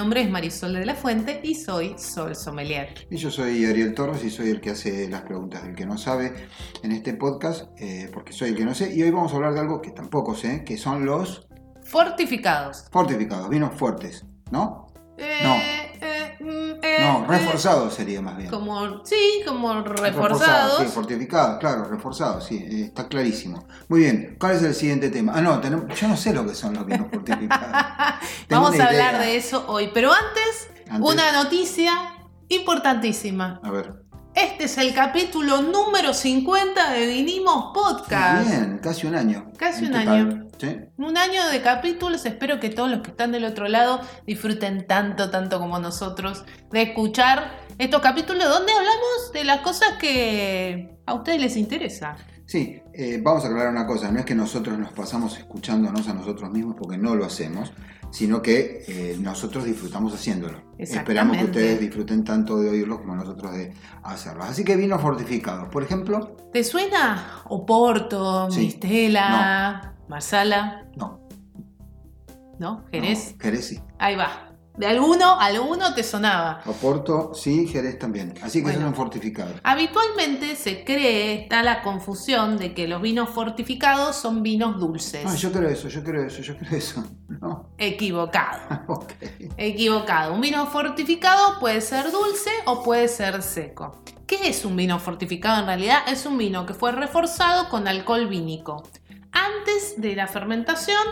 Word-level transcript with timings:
Nombre 0.00 0.22
es 0.22 0.30
Marisol 0.30 0.72
de 0.72 0.86
la 0.86 0.94
Fuente 0.94 1.40
y 1.42 1.54
soy 1.54 1.94
Sol 1.98 2.34
Sommelier. 2.34 3.06
Y 3.10 3.18
yo 3.18 3.30
soy 3.30 3.66
Ariel 3.66 3.92
Torres 3.92 4.24
y 4.24 4.30
soy 4.30 4.48
el 4.48 4.58
que 4.62 4.70
hace 4.70 5.06
las 5.10 5.20
preguntas 5.22 5.62
del 5.62 5.74
que 5.74 5.84
no 5.84 5.98
sabe 5.98 6.32
en 6.82 6.92
este 6.92 7.12
podcast, 7.12 7.68
eh, 7.78 8.08
porque 8.10 8.32
soy 8.32 8.48
el 8.48 8.56
que 8.56 8.64
no 8.64 8.74
sé. 8.74 8.94
Y 8.94 9.02
hoy 9.02 9.10
vamos 9.10 9.30
a 9.34 9.36
hablar 9.36 9.52
de 9.52 9.60
algo 9.60 9.82
que 9.82 9.90
tampoco 9.90 10.34
sé, 10.34 10.64
que 10.64 10.78
son 10.78 11.04
los 11.04 11.46
Fortificados. 11.84 12.86
fortificados, 12.90 13.50
vinos 13.50 13.74
fuertes, 13.76 14.24
¿no? 14.50 14.86
Eh, 15.18 15.40
No. 15.42 15.56
No, 17.00 17.26
reforzados 17.26 17.94
sería 17.94 18.20
más 18.20 18.36
bien. 18.36 18.50
Como, 18.50 19.04
sí, 19.04 19.42
como 19.46 19.82
reforzados. 19.82 20.80
Sí, 20.80 20.86
fortificados, 20.86 21.58
claro, 21.58 21.84
reforzados, 21.84 22.44
sí, 22.44 22.56
eh, 22.56 22.84
está 22.86 23.08
clarísimo. 23.08 23.66
Muy 23.88 24.00
bien, 24.00 24.36
¿cuál 24.38 24.56
es 24.56 24.62
el 24.62 24.74
siguiente 24.74 25.10
tema? 25.10 25.32
Ah, 25.34 25.40
no, 25.40 25.60
tenemos, 25.60 25.98
yo 25.98 26.08
no 26.08 26.16
sé 26.16 26.32
lo 26.32 26.46
que 26.46 26.54
son 26.54 26.74
los 26.74 26.86
vinos 26.86 27.06
fortificados. 27.12 27.76
Vamos 28.48 28.78
a 28.78 28.86
hablar 28.86 29.18
de 29.18 29.36
eso 29.36 29.64
hoy. 29.68 29.90
Pero 29.92 30.12
antes, 30.12 30.70
Antes. 30.88 31.12
una 31.12 31.32
noticia 31.32 31.92
importantísima. 32.48 33.60
A 33.62 33.70
ver. 33.70 34.09
Este 34.34 34.64
es 34.64 34.78
el 34.78 34.94
capítulo 34.94 35.60
número 35.62 36.14
50 36.14 36.92
de 36.92 37.06
Vinimos 37.06 37.72
Podcast. 37.74 38.48
Bien, 38.48 38.78
casi 38.82 39.06
un 39.06 39.16
año. 39.16 39.50
Casi 39.56 39.86
un 39.86 39.92
total. 39.92 40.08
año. 40.08 40.48
Sí. 40.58 40.76
Un 40.98 41.16
año 41.16 41.48
de 41.48 41.60
capítulos, 41.62 42.24
espero 42.26 42.60
que 42.60 42.70
todos 42.70 42.90
los 42.90 43.00
que 43.00 43.10
están 43.10 43.32
del 43.32 43.44
otro 43.44 43.66
lado 43.66 44.00
disfruten 44.26 44.86
tanto, 44.86 45.30
tanto 45.30 45.58
como 45.58 45.78
nosotros 45.78 46.44
de 46.70 46.82
escuchar 46.82 47.58
estos 47.78 48.00
capítulos 48.02 48.48
donde 48.48 48.72
hablamos 48.72 49.32
de 49.32 49.44
las 49.44 49.60
cosas 49.60 49.94
que 49.98 50.96
a 51.06 51.14
ustedes 51.14 51.40
les 51.40 51.56
interesa. 51.56 52.16
Sí, 52.46 52.82
eh, 52.92 53.20
vamos 53.22 53.44
a 53.44 53.48
aclarar 53.48 53.70
una 53.70 53.86
cosa, 53.86 54.10
no 54.10 54.18
es 54.20 54.24
que 54.24 54.34
nosotros 54.34 54.78
nos 54.78 54.92
pasamos 54.92 55.38
escuchándonos 55.38 56.08
a 56.08 56.14
nosotros 56.14 56.50
mismos 56.50 56.76
porque 56.78 56.98
no 56.98 57.14
lo 57.14 57.24
hacemos, 57.24 57.72
sino 58.10 58.42
que 58.42 58.84
eh, 58.88 59.16
nosotros 59.20 59.64
disfrutamos 59.64 60.12
haciéndolo. 60.14 60.60
Esperamos 60.78 61.36
que 61.36 61.44
ustedes 61.44 61.80
disfruten 61.80 62.24
tanto 62.24 62.58
de 62.58 62.70
oírlos 62.70 62.98
como 63.00 63.14
nosotros 63.16 63.52
de 63.52 63.72
hacerlos. 64.02 64.46
Así 64.46 64.64
que 64.64 64.76
vinos 64.76 65.00
fortificados, 65.00 65.68
por 65.68 65.82
ejemplo, 65.82 66.36
¿Te 66.52 66.64
suena 66.64 67.42
Oporto, 67.48 68.50
Sí. 68.50 68.60
Mistela, 68.60 69.94
Marsala? 70.08 70.86
no. 70.96 71.20
¿No? 72.58 72.84
¿Jerez? 72.90 73.32
no, 73.36 73.42
Jerez 73.42 73.64
sí. 73.64 73.80
Ahí 73.98 74.16
va. 74.16 74.49
De 74.76 74.86
alguno, 74.86 75.38
alguno 75.38 75.92
te 75.94 76.02
sonaba. 76.02 76.62
Oporto 76.64 77.34
sí, 77.34 77.66
Jerez 77.66 77.98
también. 77.98 78.34
Así 78.42 78.60
que 78.60 78.64
Bueno. 78.64 78.80
son 78.82 78.94
fortificados. 78.94 79.54
Habitualmente 79.62 80.56
se 80.56 80.84
cree, 80.84 81.42
está 81.42 81.62
la 81.62 81.82
confusión 81.82 82.56
de 82.56 82.72
que 82.72 82.88
los 82.88 83.02
vinos 83.02 83.28
fortificados 83.30 84.16
son 84.16 84.42
vinos 84.42 84.78
dulces. 84.78 85.24
Ah, 85.26 85.34
yo 85.34 85.52
creo 85.52 85.68
eso, 85.68 85.88
yo 85.88 86.02
creo 86.02 86.24
eso, 86.24 86.40
yo 86.42 86.56
creo 86.56 86.76
eso. 86.78 87.04
No. 87.40 87.70
Equivocado. 87.78 88.60
Ok. 88.88 89.12
Equivocado. 89.56 90.34
Un 90.34 90.40
vino 90.40 90.66
fortificado 90.66 91.58
puede 91.58 91.80
ser 91.80 92.10
dulce 92.10 92.50
o 92.66 92.82
puede 92.82 93.08
ser 93.08 93.42
seco. 93.42 94.02
¿Qué 94.26 94.48
es 94.48 94.64
un 94.64 94.76
vino 94.76 94.98
fortificado 94.98 95.60
en 95.60 95.66
realidad? 95.66 95.98
Es 96.06 96.24
un 96.26 96.38
vino 96.38 96.64
que 96.66 96.74
fue 96.74 96.92
reforzado 96.92 97.68
con 97.68 97.88
alcohol 97.88 98.28
vínico 98.28 98.82
antes 99.32 100.00
de 100.00 100.14
la 100.16 100.26
fermentación 100.26 101.02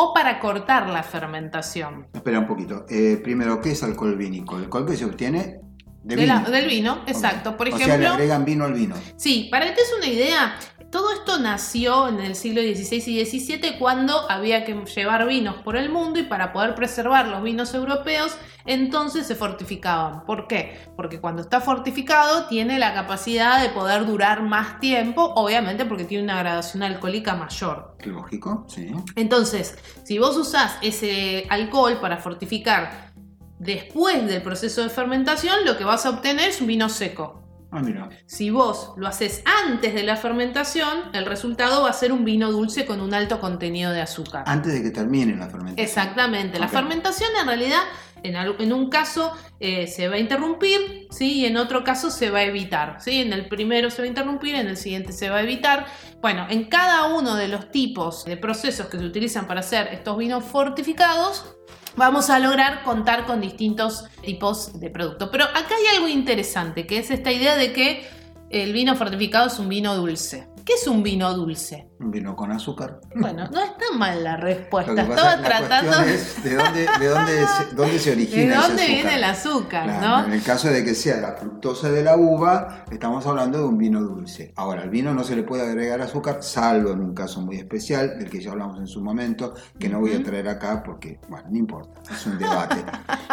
o 0.00 0.14
para 0.14 0.38
cortar 0.38 0.88
la 0.88 1.02
fermentación 1.02 2.06
Espera 2.12 2.38
un 2.38 2.46
poquito. 2.46 2.86
Eh, 2.88 3.20
primero, 3.22 3.60
¿qué 3.60 3.72
es 3.72 3.82
alcohol 3.82 4.16
vínico? 4.16 4.56
El 4.56 4.64
alcohol 4.64 4.86
que 4.86 4.96
se 4.96 5.04
obtiene 5.04 5.60
de 6.04 6.14
de 6.16 6.26
la- 6.26 6.38
vino. 6.38 6.50
del 6.50 6.66
vino. 6.68 6.98
Exacto. 7.06 7.56
Por 7.56 7.66
o 7.68 7.70
sea, 7.76 7.78
le 7.78 7.84
ejemplo, 7.94 8.10
agregan 8.10 8.44
vino 8.44 8.64
al 8.64 8.72
vino. 8.74 8.94
Sí, 9.16 9.48
para 9.50 9.66
que 9.66 9.72
te 9.72 9.80
des 9.82 9.92
una 9.98 10.06
idea, 10.06 10.54
todo 10.90 11.12
esto 11.12 11.38
nació 11.38 12.08
en 12.08 12.20
el 12.20 12.34
siglo 12.34 12.62
XVI 12.62 13.02
y 13.06 13.24
XVII 13.24 13.78
cuando 13.78 14.30
había 14.30 14.64
que 14.64 14.74
llevar 14.74 15.26
vinos 15.26 15.56
por 15.56 15.76
el 15.76 15.90
mundo 15.90 16.18
y 16.18 16.22
para 16.22 16.52
poder 16.52 16.74
preservar 16.74 17.28
los 17.28 17.42
vinos 17.42 17.74
europeos, 17.74 18.36
entonces 18.64 19.26
se 19.26 19.34
fortificaban. 19.34 20.24
¿Por 20.24 20.46
qué? 20.46 20.78
Porque 20.96 21.20
cuando 21.20 21.42
está 21.42 21.60
fortificado 21.60 22.46
tiene 22.46 22.78
la 22.78 22.94
capacidad 22.94 23.60
de 23.60 23.68
poder 23.68 24.06
durar 24.06 24.42
más 24.42 24.80
tiempo, 24.80 25.32
obviamente 25.36 25.84
porque 25.84 26.04
tiene 26.04 26.24
una 26.24 26.38
gradación 26.38 26.82
alcohólica 26.82 27.34
mayor. 27.34 27.96
Lógico, 28.04 28.64
sí. 28.68 28.90
Entonces, 29.14 29.76
si 30.04 30.18
vos 30.18 30.36
usás 30.36 30.76
ese 30.80 31.46
alcohol 31.50 31.98
para 32.00 32.16
fortificar 32.16 33.12
después 33.58 34.26
del 34.26 34.40
proceso 34.40 34.82
de 34.82 34.88
fermentación, 34.88 35.66
lo 35.66 35.76
que 35.76 35.84
vas 35.84 36.06
a 36.06 36.10
obtener 36.10 36.48
es 36.48 36.60
un 36.60 36.66
vino 36.68 36.88
seco. 36.88 37.47
Ah, 37.70 37.80
mira. 37.80 38.08
Si 38.26 38.48
vos 38.50 38.92
lo 38.96 39.06
haces 39.06 39.42
antes 39.66 39.92
de 39.92 40.02
la 40.02 40.16
fermentación, 40.16 41.10
el 41.12 41.26
resultado 41.26 41.82
va 41.82 41.90
a 41.90 41.92
ser 41.92 42.12
un 42.12 42.24
vino 42.24 42.50
dulce 42.50 42.86
con 42.86 43.00
un 43.00 43.12
alto 43.12 43.40
contenido 43.40 43.92
de 43.92 44.00
azúcar. 44.00 44.44
Antes 44.46 44.72
de 44.72 44.82
que 44.82 44.90
termine 44.90 45.36
la 45.36 45.48
fermentación. 45.50 45.78
Exactamente. 45.86 46.58
La 46.58 46.68
fermentación 46.68 47.28
en 47.38 47.46
realidad, 47.46 47.82
en, 48.22 48.36
al- 48.36 48.56
en 48.58 48.72
un 48.72 48.88
caso 48.88 49.32
eh, 49.60 49.86
se 49.86 50.08
va 50.08 50.14
a 50.14 50.18
interrumpir, 50.18 51.08
¿sí? 51.10 51.40
Y 51.40 51.44
en 51.46 51.58
otro 51.58 51.84
caso 51.84 52.10
se 52.10 52.30
va 52.30 52.38
a 52.38 52.44
evitar, 52.44 52.96
¿sí? 53.02 53.20
En 53.20 53.34
el 53.34 53.48
primero 53.48 53.90
se 53.90 54.00
va 54.00 54.06
a 54.06 54.08
interrumpir, 54.08 54.54
en 54.54 54.68
el 54.68 54.78
siguiente 54.78 55.12
se 55.12 55.28
va 55.28 55.36
a 55.36 55.42
evitar. 55.42 55.86
Bueno, 56.22 56.46
en 56.48 56.64
cada 56.70 57.04
uno 57.14 57.34
de 57.36 57.48
los 57.48 57.70
tipos 57.70 58.24
de 58.24 58.38
procesos 58.38 58.86
que 58.86 58.98
se 58.98 59.04
utilizan 59.04 59.46
para 59.46 59.60
hacer 59.60 59.88
estos 59.92 60.16
vinos 60.16 60.42
fortificados, 60.44 61.54
vamos 61.96 62.30
a 62.30 62.38
lograr 62.38 62.82
contar 62.82 63.26
con 63.26 63.40
distintos 63.40 64.04
tipos 64.22 64.78
de 64.78 64.90
productos. 64.90 65.28
Pero 65.30 65.44
acá 65.44 65.74
hay 65.76 65.96
algo 65.96 66.08
interesante, 66.08 66.86
que 66.86 66.98
es 66.98 67.10
esta 67.10 67.32
idea 67.32 67.56
de 67.56 67.72
que 67.72 68.06
el 68.50 68.72
vino 68.72 68.96
fortificado 68.96 69.48
es 69.48 69.58
un 69.58 69.68
vino 69.68 69.94
dulce. 69.96 70.46
¿Qué 70.68 70.74
es 70.74 70.86
un 70.86 71.02
vino 71.02 71.32
dulce? 71.32 71.88
Un 71.98 72.10
vino 72.10 72.36
con 72.36 72.52
azúcar. 72.52 73.00
Bueno, 73.16 73.48
no 73.50 73.64
está 73.64 73.86
mal 73.96 74.22
la 74.22 74.36
respuesta. 74.36 75.00
Estaba 75.00 75.40
tratando 75.40 75.98
es 76.02 76.44
de 76.44 76.56
dónde, 76.56 76.86
de 77.00 77.06
dónde, 77.06 77.46
se, 77.46 77.64
dónde 77.74 77.98
se 77.98 78.10
de 78.10 78.16
origina 78.16 78.54
ese 78.58 78.68
dónde 78.68 78.86
viene 78.86 79.14
el 79.14 79.24
azúcar, 79.24 79.84
Claro, 79.84 80.24
En 80.24 80.28
¿no? 80.28 80.34
el 80.34 80.42
caso 80.42 80.68
de 80.68 80.84
que 80.84 80.94
sea 80.94 81.16
la 81.22 81.32
fructosa 81.32 81.90
de 81.90 82.04
la 82.04 82.18
uva, 82.18 82.84
estamos 82.92 83.26
hablando 83.26 83.56
de 83.56 83.64
un 83.64 83.78
vino 83.78 84.02
dulce. 84.02 84.52
Ahora, 84.56 84.82
al 84.82 84.90
vino 84.90 85.14
no 85.14 85.24
se 85.24 85.36
le 85.36 85.42
puede 85.42 85.62
agregar 85.62 86.02
azúcar, 86.02 86.42
salvo 86.42 86.92
en 86.92 87.00
un 87.00 87.14
caso 87.14 87.40
muy 87.40 87.56
especial, 87.56 88.18
del 88.18 88.28
que 88.28 88.38
ya 88.38 88.50
hablamos 88.50 88.78
en 88.78 88.88
su 88.88 89.00
momento, 89.00 89.54
que 89.78 89.88
no 89.88 90.00
voy 90.00 90.12
a 90.12 90.22
traer 90.22 90.48
acá 90.48 90.82
porque, 90.82 91.18
bueno, 91.30 91.48
no 91.50 91.56
importa, 91.56 92.02
es 92.12 92.26
un 92.26 92.36
debate, 92.36 92.84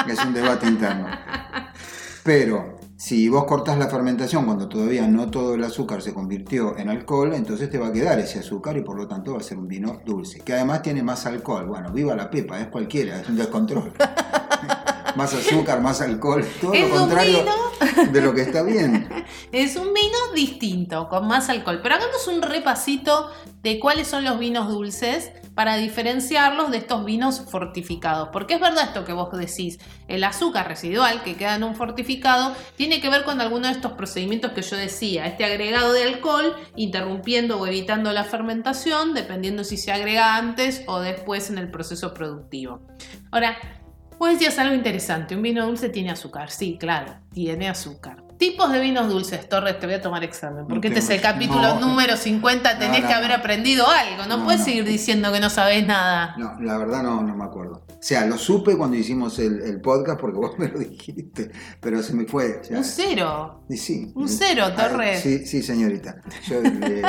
es 0.08 0.24
un 0.24 0.34
debate 0.34 0.68
interno. 0.68 1.08
Pero 2.24 2.78
si 2.98 3.28
vos 3.28 3.44
cortás 3.44 3.78
la 3.78 3.90
fermentación 3.90 4.46
cuando 4.46 4.70
todavía 4.70 5.06
no 5.08 5.30
todo 5.30 5.56
el 5.56 5.64
azúcar 5.64 6.02
se 6.02 6.14
convirtió 6.14 6.78
en 6.78 6.90
alcohol, 6.90 7.34
entonces 7.34 7.70
te 7.70 7.78
va 7.78 7.88
a 7.88 7.92
quedar 7.92 8.20
ese 8.20 8.40
azúcar 8.40 8.78
y 8.78 8.82
por 8.82 8.98
lo 8.98 9.08
tanto 9.08 9.34
va 9.34 9.40
a 9.40 9.44
ser 9.44 9.58
un 9.58 9.68
vino 9.68 10.00
dulce, 10.06 10.40
que 10.40 10.54
además 10.54 10.82
tiene 10.82 11.04
más 11.04 11.26
alcohol. 11.26 11.66
Bueno, 11.66 11.92
viva 11.92 12.16
la 12.16 12.30
pepa, 12.30 12.60
es 12.60 12.68
cualquiera, 12.68 13.20
es 13.20 13.28
un 13.28 13.36
descontrol. 13.36 13.92
más 15.18 15.34
azúcar, 15.34 15.82
más 15.82 16.02
alcohol, 16.02 16.46
todo 16.62 16.74
Es 16.74 16.90
lo 16.90 16.96
contrario 16.96 17.40
vino. 17.40 18.12
de 18.12 18.22
lo 18.22 18.34
que 18.34 18.42
está 18.42 18.64
bien. 18.64 19.08
Es 19.52 19.76
un 19.78 19.94
vino 19.94 20.18
distinto, 20.34 21.08
con 21.08 21.28
más 21.28 21.50
alcohol. 21.50 21.80
Pero 21.82 21.96
hagamos 21.96 22.28
un 22.28 22.42
repasito 22.42 23.30
de 23.64 23.80
cuáles 23.80 24.08
son 24.08 24.26
los 24.26 24.38
vinos 24.38 24.68
dulces 24.68 25.32
para 25.56 25.78
diferenciarlos 25.78 26.70
de 26.70 26.78
estos 26.78 27.06
vinos 27.06 27.46
fortificados. 27.50 28.30
Porque 28.32 28.56
es 28.56 28.60
verdad 28.60 28.84
esto 28.84 29.06
que 29.06 29.14
vos 29.14 29.36
decís, 29.36 29.80
el 30.08 30.24
azúcar 30.24 30.68
residual 30.68 31.24
que 31.24 31.36
queda 31.36 31.56
en 31.56 31.64
un 31.64 31.76
fortificado 31.76 32.54
tiene 32.76 33.02
que 33.02 33.10
ver 33.10 33.24
con 33.24 33.42
alguno 33.42 33.68
de 33.68 33.74
estos 33.74 33.94
procedimientos 33.94 34.52
que 34.52 34.62
yo 34.62 34.76
decía, 34.76 35.26
este 35.26 35.46
agregado 35.46 35.94
de 35.94 36.04
alcohol 36.04 36.56
interrumpiendo 36.76 37.60
o 37.60 37.66
evitando 37.66 38.12
la 38.12 38.26
fermentación, 38.26 39.14
dependiendo 39.14 39.64
si 39.64 39.78
se 39.78 39.92
agrega 39.92 40.36
antes 40.36 40.84
o 40.88 41.00
después 41.00 41.50
en 41.50 41.58
el 41.58 41.72
proceso 41.72 42.14
productivo. 42.14 42.82
Ahora, 43.32 43.58
vos 44.20 44.30
decías 44.30 44.60
algo 44.60 44.76
interesante, 44.76 45.36
un 45.36 45.42
vino 45.42 45.66
dulce 45.66 45.90
tiene 45.90 46.12
azúcar, 46.12 46.52
sí, 46.52 46.78
claro, 46.78 47.16
tiene 47.32 47.70
azúcar. 47.70 48.25
Tipos 48.38 48.72
de 48.72 48.80
vinos 48.82 49.08
dulces, 49.10 49.48
Torres, 49.48 49.80
te 49.80 49.86
voy 49.86 49.96
a 49.96 50.02
tomar 50.02 50.24
examen, 50.24 50.66
porque 50.68 50.90
No 50.90 50.96
este 50.98 51.06
es 51.14 51.18
el 51.18 51.22
capítulo 51.22 51.76
no. 51.76 51.80
número 51.80 52.18
50, 52.18 52.78
tenés 52.80 53.02
no, 53.02 53.08
que 53.08 53.14
haber 53.14 53.32
aprendido 53.32 53.88
algo, 53.90 54.26
no, 54.28 54.44
puedes 54.44 54.64
seguir 54.64 54.84
diciendo 54.84 55.32
que 55.32 55.40
no 55.40 55.50
sabés 55.50 55.88
nada. 55.88 56.36
No, 56.38 56.60
la 56.60 56.78
verdad 56.78 57.02
no, 57.04 57.22
no 57.24 57.36
me 57.36 57.46
acuerdo. 57.46 57.86
O 57.90 57.98
sea, 58.08 58.26
lo 58.26 58.38
supe 58.38 58.76
cuando 58.78 58.98
hicimos 58.98 59.40
el, 59.40 59.62
el 59.62 59.80
podcast 59.82 60.20
porque 60.20 60.38
vos 60.40 60.60
me 60.60 60.68
lo 60.68 60.80
dijiste, 60.80 61.50
pero 61.80 62.04
se 62.04 62.14
me 62.14 62.26
fue. 62.26 62.62
Un 62.72 62.84
cero. 62.84 63.64
Y 63.70 63.78
sí. 63.78 64.12
Un 64.16 64.28
cero, 64.28 64.66
Ah, 64.68 64.76
Torres. 64.76 65.22
Sí, 65.22 65.46
sí, 65.46 65.64
señorita. 65.64 66.22
Yo 66.48 66.62
le, 66.62 67.02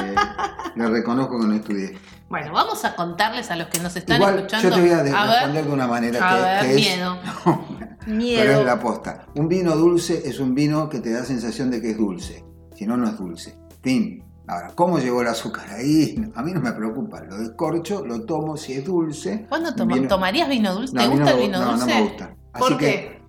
le 0.76 0.88
reconozco 0.88 1.40
que 1.40 1.46
no 1.46 1.55
estudié. 1.55 1.99
Bueno, 2.28 2.52
vamos 2.52 2.84
a 2.84 2.96
contarles 2.96 3.50
a 3.50 3.56
los 3.56 3.69
que 3.69 3.78
nos 3.78 3.94
están 3.96 4.17
Igual 4.20 4.37
escuchando. 4.37 4.69
yo 4.69 4.75
te 4.75 4.81
voy 4.81 4.90
a 4.90 5.02
de- 5.02 5.11
a 5.12 5.26
responder 5.26 5.52
ver, 5.55 5.64
de 5.67 5.73
una 5.73 5.87
manera 5.87 6.28
a 6.31 6.34
que, 6.37 6.43
ver, 6.43 6.61
que 6.61 6.70
es... 6.70 6.96
miedo. 6.96 7.17
No, 8.06 8.14
Miedo. 8.14 8.40
Pero 8.40 8.61
es 8.61 8.67
la 8.67 8.78
posta. 8.78 9.26
Un 9.34 9.49
vino 9.49 9.75
dulce 9.75 10.23
es 10.28 10.38
un 10.38 10.55
vino 10.55 10.88
que 10.88 11.00
te 11.00 11.11
da 11.11 11.25
sensación 11.25 11.73
de 11.73 11.81
que 11.81 11.90
es 11.90 11.96
dulce. 11.96 12.44
Si 12.76 12.87
no, 12.87 12.96
no 12.96 13.08
es 13.08 13.19
dulce. 13.19 13.58
Fin. 13.82 14.23
Ahora, 14.46 14.69
¿cómo 14.76 15.00
llegó 15.00 15.23
el 15.23 15.26
azúcar 15.28 15.69
ahí? 15.70 16.14
A 16.37 16.43
mí 16.44 16.52
no 16.52 16.61
me 16.61 16.70
preocupa. 16.73 17.20
Lo 17.25 17.37
descorcho, 17.37 18.06
lo 18.06 18.25
tomo 18.25 18.56
si 18.56 18.75
es 18.75 18.84
dulce. 18.84 19.44
¿Cuándo 19.49 19.70
Un 19.70 19.76
toma- 19.76 19.94
vino- 19.96 20.08
tomarías 20.08 20.49
vino 20.49 20.73
dulce? 20.73 20.94
No, 20.94 21.02
¿Te 21.02 21.08
gusta 21.08 21.25
no 21.25 21.31
el 21.31 21.38
vino 21.38 21.58
no, 21.58 21.70
dulce? 21.73 21.87
No, 21.87 21.94
me 21.96 22.02
gusta. 22.02 22.25
Así 22.52 22.61
¿Por 22.69 22.78
que, 22.78 22.84
qué? 22.87 23.23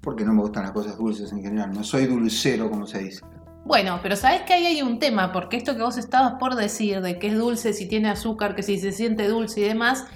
Porque 0.00 0.24
no 0.24 0.32
me 0.32 0.42
gustan 0.42 0.62
las 0.62 0.72
cosas 0.72 0.96
dulces 0.96 1.32
en 1.32 1.42
general. 1.42 1.72
No 1.72 1.82
soy 1.82 2.06
dulcero, 2.06 2.70
como 2.70 2.86
se 2.86 2.98
dice. 3.00 3.22
Bueno, 3.64 4.00
pero 4.02 4.16
sabes 4.16 4.42
que 4.42 4.52
ahí 4.54 4.66
hay 4.66 4.82
un 4.82 4.98
tema, 4.98 5.32
porque 5.32 5.56
esto 5.56 5.76
que 5.76 5.82
vos 5.82 5.96
estabas 5.98 6.34
por 6.40 6.54
decir 6.56 7.00
de 7.02 7.18
que 7.18 7.28
es 7.28 7.36
dulce 7.38 7.72
si 7.72 7.86
tiene 7.86 8.08
azúcar, 8.10 8.54
que 8.54 8.62
si 8.62 8.78
se 8.78 8.90
siente 8.92 9.28
dulce 9.28 9.60
y 9.60 9.64
demás, 9.64 10.06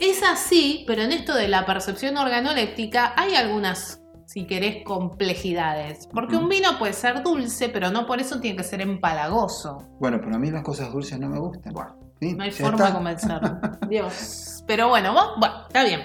es 0.00 0.22
así, 0.22 0.84
pero 0.86 1.02
en 1.02 1.12
esto 1.12 1.34
de 1.34 1.48
la 1.48 1.64
percepción 1.66 2.16
organoléptica 2.16 3.12
hay 3.16 3.34
algunas, 3.34 4.00
si 4.26 4.46
querés, 4.46 4.82
complejidades. 4.84 6.08
Porque 6.12 6.36
un 6.36 6.42
Ujú. 6.44 6.50
vino 6.50 6.78
puede 6.78 6.92
ser 6.94 7.22
dulce, 7.22 7.68
pero 7.68 7.90
no 7.90 8.06
por 8.06 8.20
eso 8.20 8.40
tiene 8.40 8.56
que 8.56 8.64
ser 8.64 8.80
empalagoso. 8.80 9.78
Bueno, 10.00 10.18
pero 10.20 10.34
a 10.36 10.38
mí 10.38 10.50
las 10.50 10.62
cosas 10.64 10.92
dulces 10.92 11.18
no 11.18 11.28
me 11.28 11.38
gustan. 11.38 11.74
¿Sí? 12.20 12.34
No 12.34 12.44
hay 12.44 12.50
forma 12.50 12.76
está. 12.76 12.86
de 12.88 12.92
convencerlo. 12.94 13.60
Dios. 13.88 14.64
Pero 14.66 14.88
bueno, 14.88 15.14
va- 15.14 15.34
bueno, 15.38 15.54
está 15.66 15.84
bien. 15.84 16.00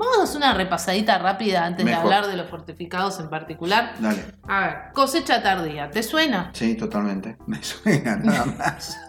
Vamos 0.00 0.18
a 0.18 0.22
hacer 0.22 0.38
una 0.38 0.54
repasadita 0.54 1.18
rápida 1.18 1.66
antes 1.66 1.84
Mejor. 1.84 2.08
de 2.08 2.14
hablar 2.14 2.30
de 2.30 2.36
los 2.38 2.48
fortificados 2.48 3.20
en 3.20 3.28
particular. 3.28 3.92
Dale. 3.98 4.24
A 4.48 4.60
ver, 4.60 4.76
cosecha 4.94 5.42
tardía, 5.42 5.90
¿te 5.90 6.02
suena? 6.02 6.50
Sí, 6.54 6.74
totalmente. 6.74 7.36
Me 7.46 7.62
suena 7.62 8.16
nada 8.16 8.46
más. 8.46 8.98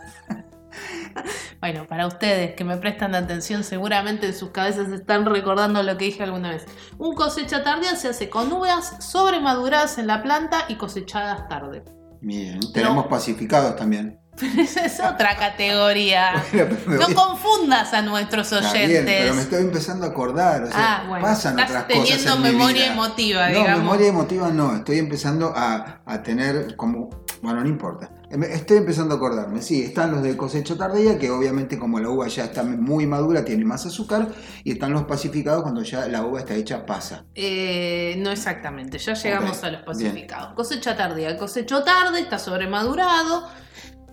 Bueno, 1.60 1.86
para 1.86 2.08
ustedes 2.08 2.56
que 2.56 2.64
me 2.64 2.78
prestan 2.78 3.14
atención, 3.14 3.64
seguramente 3.64 4.26
en 4.26 4.34
sus 4.34 4.50
cabezas 4.50 4.90
están 4.90 5.26
recordando 5.26 5.84
lo 5.84 5.96
que 5.96 6.06
dije 6.06 6.24
alguna 6.24 6.50
vez. 6.50 6.66
Un 6.98 7.14
cosecha 7.14 7.64
tardía 7.64 7.96
se 7.98 8.08
hace 8.08 8.30
con 8.30 8.52
uvas 8.52 8.96
sobremaduradas 9.00 10.00
en 10.00 10.08
la 10.08 10.24
planta 10.24 10.66
y 10.70 10.76
cosechadas 10.76 11.48
tarde. 11.50 11.84
Bien. 12.22 12.60
Tenemos 12.74 13.06
pacificados 13.08 13.76
también. 13.76 14.21
Pero 14.40 14.62
esa 14.62 14.86
es 14.86 15.00
otra 15.00 15.36
categoría. 15.38 16.44
Bueno, 16.52 16.76
No 16.88 17.06
voy- 17.08 17.14
confundas 17.16 17.94
a 17.94 18.02
nuestros 18.02 18.52
Está 18.52 18.72
oyentes. 18.72 18.88
bien, 18.90 19.06
pero 19.06 19.34
me 19.36 19.42
estoy 19.42 19.62
empezando 19.62 20.06
a 20.06 20.10
acordar. 20.10 20.64
O 20.64 20.68
sea, 20.68 20.76
ah, 21.02 21.06
bueno. 21.08 21.26
pasan 21.26 21.60
Estás 21.60 21.70
otras 21.70 21.84
cosas. 21.86 22.04
teniendo 22.08 22.34
en 22.36 22.42
mi 22.42 22.50
memoria 22.58 22.84
vida. 22.84 22.94
emotiva, 22.94 23.50
No, 23.50 23.58
digamos. 23.60 23.78
memoria 23.80 24.08
emotiva 24.08 24.50
no. 24.50 24.76
Estoy 24.76 25.00
empezando 25.00 25.54
a, 25.56 26.02
a 26.06 26.24
tener 26.24 26.76
como. 26.76 27.10
Bueno, 27.42 27.62
no 27.62 27.68
importa. 27.68 28.12
Estoy 28.30 28.78
empezando 28.78 29.16
a 29.16 29.18
acordarme. 29.18 29.62
Sí, 29.64 29.84
están 29.84 30.12
los 30.12 30.22
de 30.24 30.38
cosecha 30.38 30.78
tardía, 30.78 31.18
que 31.18 31.32
obviamente, 31.32 31.78
como 31.80 32.00
la 32.00 32.08
uva 32.10 32.28
ya 32.28 32.46
está 32.46 32.64
muy 32.64 33.06
madura, 33.08 33.44
tiene 33.44 33.66
más 33.66 33.86
azúcar. 33.86 34.28
Y 34.64 34.74
están 34.74 34.94
los 34.94 35.04
pacificados 35.04 35.64
cuando 35.64 35.82
ya 35.82 36.08
la 36.08 36.24
uva 36.24 36.40
está 36.40 36.54
hecha 36.54 36.86
pasa. 36.86 37.26
Eh, 37.36 38.16
no 38.20 38.30
exactamente, 38.32 38.98
ya 39.00 39.14
llegamos 39.16 39.64
a 39.64 39.72
los 39.72 39.82
pacificados. 39.82 40.54
Cosecha 40.54 40.96
tardía, 40.96 41.36
cosecho 41.38 41.84
tarde, 41.84 42.20
está 42.22 42.38
sobremadurado. 42.40 43.48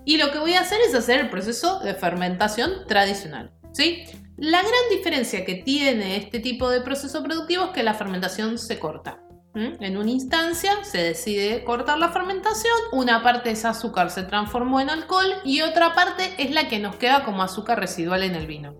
Y 0.08 0.16
lo 0.16 0.30
que 0.30 0.38
voy 0.38 0.54
a 0.54 0.62
hacer 0.62 0.80
es 0.80 0.94
hacer 0.94 1.20
el 1.20 1.28
proceso 1.28 1.80
de 1.80 1.92
fermentación 1.92 2.86
tradicional. 2.86 3.52
¿sí? 3.72 4.04
La 4.38 4.62
gran 4.62 4.88
diferencia 4.90 5.44
que 5.44 5.56
tiene 5.56 6.16
este 6.16 6.40
tipo 6.40 6.70
de 6.70 6.80
proceso 6.80 7.22
productivo 7.22 7.64
es 7.64 7.70
que 7.72 7.82
la 7.82 7.92
fermentación 7.92 8.56
se 8.56 8.78
corta. 8.78 9.20
En 9.54 9.98
una 9.98 10.10
instancia 10.10 10.82
se 10.82 10.96
decide 10.96 11.62
cortar 11.62 11.98
la 11.98 12.08
fermentación, 12.08 12.72
una 12.92 13.22
parte 13.22 13.50
de 13.50 13.52
ese 13.52 13.68
azúcar 13.68 14.10
se 14.10 14.22
transformó 14.22 14.80
en 14.80 14.88
alcohol 14.88 15.26
y 15.44 15.60
otra 15.60 15.92
parte 15.92 16.32
es 16.38 16.52
la 16.52 16.68
que 16.68 16.78
nos 16.78 16.96
queda 16.96 17.22
como 17.22 17.42
azúcar 17.42 17.78
residual 17.78 18.22
en 18.22 18.34
el 18.34 18.46
vino. 18.46 18.76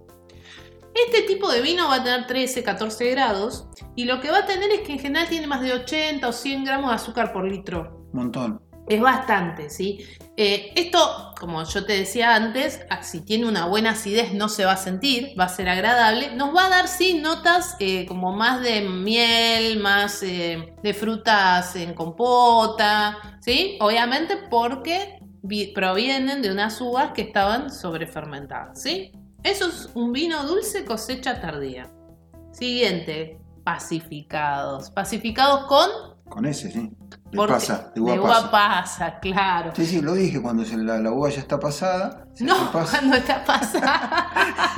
Este 0.94 1.22
tipo 1.26 1.52
de 1.52 1.60
vino 1.60 1.88
va 1.88 1.96
a 1.96 2.04
tener 2.04 2.26
13, 2.26 2.62
14 2.62 3.10
grados 3.10 3.69
y 3.94 4.06
lo 4.06 4.22
que 4.22 4.31
va 4.31 4.38
a 4.38 4.46
tener 4.46 4.70
es 4.70 4.81
que 4.81 4.92
en 4.92 4.98
general 4.98 5.28
tiene 5.28 5.46
más 5.46 5.60
de 5.60 5.74
80 5.74 6.26
o 6.26 6.32
100 6.32 6.64
gramos 6.64 6.88
de 6.88 6.96
azúcar 6.96 7.34
por 7.34 7.44
litro. 7.44 8.08
Montón. 8.14 8.68
Es 8.88 9.00
bastante, 9.00 9.70
¿sí? 9.70 9.99
Eh, 10.37 10.73
esto, 10.76 11.35
como 11.38 11.62
yo 11.64 11.85
te 11.85 11.94
decía 11.94 12.35
antes, 12.35 12.81
ah, 12.90 13.02
si 13.02 13.20
tiene 13.23 13.46
una 13.46 13.67
buena 13.67 13.90
acidez 13.90 14.32
no 14.32 14.49
se 14.49 14.64
va 14.64 14.73
a 14.73 14.76
sentir, 14.76 15.35
va 15.38 15.44
a 15.44 15.49
ser 15.49 15.69
agradable. 15.69 16.35
Nos 16.37 16.55
va 16.56 16.67
a 16.67 16.69
dar, 16.70 16.88
sí, 16.88 17.20
notas 17.20 17.76
eh, 17.81 18.06
como 18.06 18.32
más 18.32 18.62
de 18.62 18.82
miel, 18.82 19.81
más 19.81 20.23
eh, 20.23 20.75
de 20.82 20.94
frutas 20.94 21.76
en 21.76 21.93
compota, 21.94 23.19
¿sí? 23.40 23.76
Obviamente 23.81 24.37
porque 24.49 25.19
vi- 25.43 25.73
provienen 25.73 26.41
de 26.41 26.50
unas 26.52 26.81
uvas 26.81 27.12
que 27.12 27.23
estaban 27.23 27.70
sobrefermentadas, 27.70 28.81
¿sí? 28.81 29.12
Eso 29.43 29.67
es 29.69 29.91
un 29.94 30.12
vino 30.12 30.44
dulce 30.44 30.84
cosecha 30.84 31.41
tardía. 31.41 31.91
Siguiente, 32.52 33.38
pacificados. 33.64 34.91
Pacificados 34.91 35.67
con... 35.67 35.88
Con 36.29 36.44
ese, 36.46 36.70
sí. 36.70 36.91
De 37.30 37.46
pasa, 37.46 37.90
de 37.94 38.00
uva 38.00 38.12
de 38.12 38.19
pasa. 38.20 38.40
uva 38.40 38.50
pasa, 38.50 39.19
claro. 39.20 39.72
Sí, 39.76 39.84
sí, 39.86 40.00
lo 40.00 40.14
dije. 40.14 40.40
Cuando 40.40 40.64
se- 40.64 40.76
la, 40.78 40.98
la 40.98 41.10
uva 41.12 41.28
ya 41.28 41.40
está 41.40 41.60
pasada. 41.60 42.25
se 42.34 42.44
No, 42.44 42.72
pasa. 42.72 42.90
cuando 43.00 43.16
está 43.16 43.44
pasada. 43.44 44.28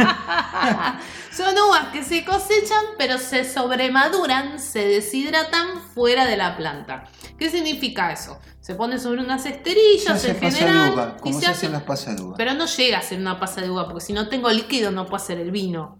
Son 1.32 1.54
uvas 1.56 1.86
que 1.92 2.02
se 2.02 2.24
cosechan, 2.24 2.84
pero 2.98 3.18
se 3.18 3.44
sobremaduran, 3.44 4.58
se 4.58 4.86
deshidratan 4.86 5.80
fuera 5.94 6.26
de 6.26 6.36
la 6.36 6.56
planta. 6.56 7.04
¿Qué 7.38 7.48
significa 7.50 8.12
eso? 8.12 8.38
Se 8.60 8.74
pone 8.74 8.98
sobre 8.98 9.22
unas 9.22 9.42
Se 9.44 9.50
esterillas 9.50 10.22
general. 10.22 10.86
de 10.88 10.92
uva, 10.92 11.14
y 11.18 11.20
como 11.20 11.38
se 11.40 11.46
se 11.46 11.50
hace- 11.52 11.68
las 11.68 11.82
pasas 11.84 12.16
de 12.16 12.22
uva. 12.22 12.34
Pero 12.36 12.54
no 12.54 12.66
llega 12.66 12.98
a 12.98 13.02
ser 13.02 13.20
una 13.20 13.38
pasa 13.38 13.60
de 13.60 13.70
uva, 13.70 13.86
porque 13.86 14.00
si 14.04 14.12
no 14.12 14.28
tengo 14.28 14.50
líquido 14.50 14.90
no 14.90 15.04
puedo 15.06 15.16
hacer 15.16 15.38
el 15.38 15.50
vino. 15.52 15.98